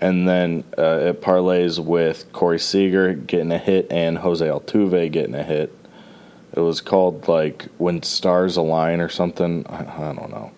and 0.00 0.26
then 0.26 0.64
uh, 0.76 0.98
it 0.98 1.22
parlays 1.22 1.78
with 1.78 2.32
Corey 2.32 2.58
Seager 2.58 3.14
getting 3.14 3.52
a 3.52 3.58
hit 3.58 3.86
and 3.88 4.18
Jose 4.18 4.44
Altuve 4.44 5.12
getting 5.12 5.36
a 5.36 5.44
hit. 5.44 5.72
It 6.54 6.58
was 6.58 6.80
called 6.80 7.28
like 7.28 7.66
When 7.78 8.02
Stars 8.02 8.56
Align 8.56 9.00
or 9.00 9.08
something. 9.08 9.64
I, 9.68 10.10
I 10.10 10.12
don't 10.12 10.30
know. 10.30 10.50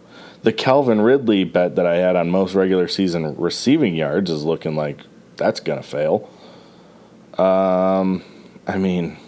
The 0.44 0.52
Calvin 0.54 1.02
Ridley 1.02 1.44
bet 1.44 1.76
that 1.76 1.84
I 1.84 1.96
had 1.96 2.16
on 2.16 2.30
most 2.30 2.54
regular 2.54 2.88
season 2.88 3.36
receiving 3.36 3.94
yards 3.94 4.30
is 4.30 4.44
looking 4.44 4.76
like 4.76 5.00
that's 5.36 5.60
gonna 5.60 5.82
fail. 5.82 6.30
Um, 7.36 8.24
I 8.66 8.78
mean, 8.78 9.18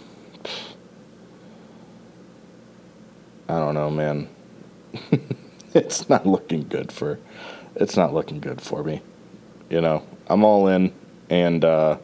I 3.50 3.58
don't 3.58 3.74
know, 3.74 3.90
man. 3.90 4.28
it's 5.74 6.08
not 6.08 6.26
looking 6.26 6.66
good 6.68 6.92
for. 6.92 7.18
It's 7.74 7.96
not 7.96 8.12
looking 8.12 8.40
good 8.40 8.60
for 8.60 8.82
me. 8.82 9.02
You 9.70 9.80
know, 9.80 10.04
I'm 10.26 10.44
all 10.44 10.66
in, 10.68 10.92
and 11.28 11.64
uh, 11.64 11.98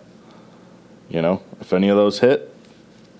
you 1.08 1.22
know, 1.22 1.42
if 1.60 1.72
any 1.72 1.88
of 1.88 1.96
those 1.96 2.20
hit, 2.20 2.54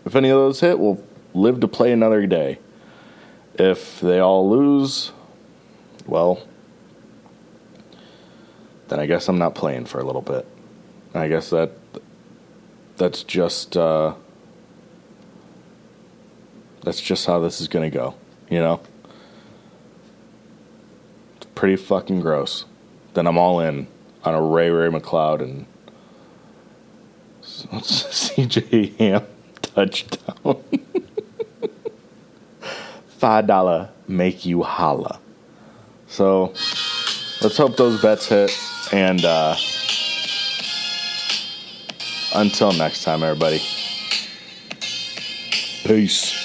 if 0.05 0.14
any 0.14 0.29
of 0.29 0.38
those 0.38 0.61
hit, 0.61 0.79
we'll 0.79 1.03
live 1.33 1.61
to 1.61 1.68
play 1.68 1.92
another 1.92 2.27
day. 2.27 2.59
If 3.55 4.00
they 4.00 4.18
all 4.18 4.48
lose, 4.50 5.12
well, 6.07 6.46
then 8.88 9.00
I 9.00 9.07
guess 9.07 9.29
I'm 9.29 9.38
not 9.38 9.55
playing 9.55 9.87
for 9.87 10.00
a 10.00 10.05
little 10.05 10.22
bit. 10.22 10.46
I 11.14 11.29
guess 11.29 11.50
that 11.50 11.72
that's 12.96 13.22
just 13.22 13.77
uh, 13.77 14.14
that's 16.83 17.00
just 17.00 17.27
how 17.27 17.38
this 17.38 17.61
is 17.61 17.68
gonna 17.68 17.90
go. 17.90 18.14
You 18.50 18.59
know, 18.59 18.81
pretty 21.54 21.76
fucking 21.76 22.20
gross. 22.20 22.64
Then 23.14 23.26
I'm 23.26 23.38
all 23.38 23.60
in 23.60 23.86
on 24.24 24.34
a 24.34 24.42
Ray 24.42 24.70
Ray 24.70 24.88
McCloud 24.88 25.42
and 25.42 25.66
CJ 27.42 28.96
Ham 28.96 29.26
touchdown. 29.62 30.62
Five 33.18 33.46
dollar 33.46 33.90
make 34.08 34.44
you 34.44 34.62
holla. 34.62 35.20
So 36.08 36.52
let's 37.42 37.56
hope 37.56 37.76
those 37.76 38.00
bets 38.00 38.26
hit 38.28 38.50
and 38.92 39.24
uh, 39.24 39.56
until 42.34 42.72
next 42.72 43.04
time 43.04 43.22
everybody. 43.22 43.60
Peace. 45.84 46.43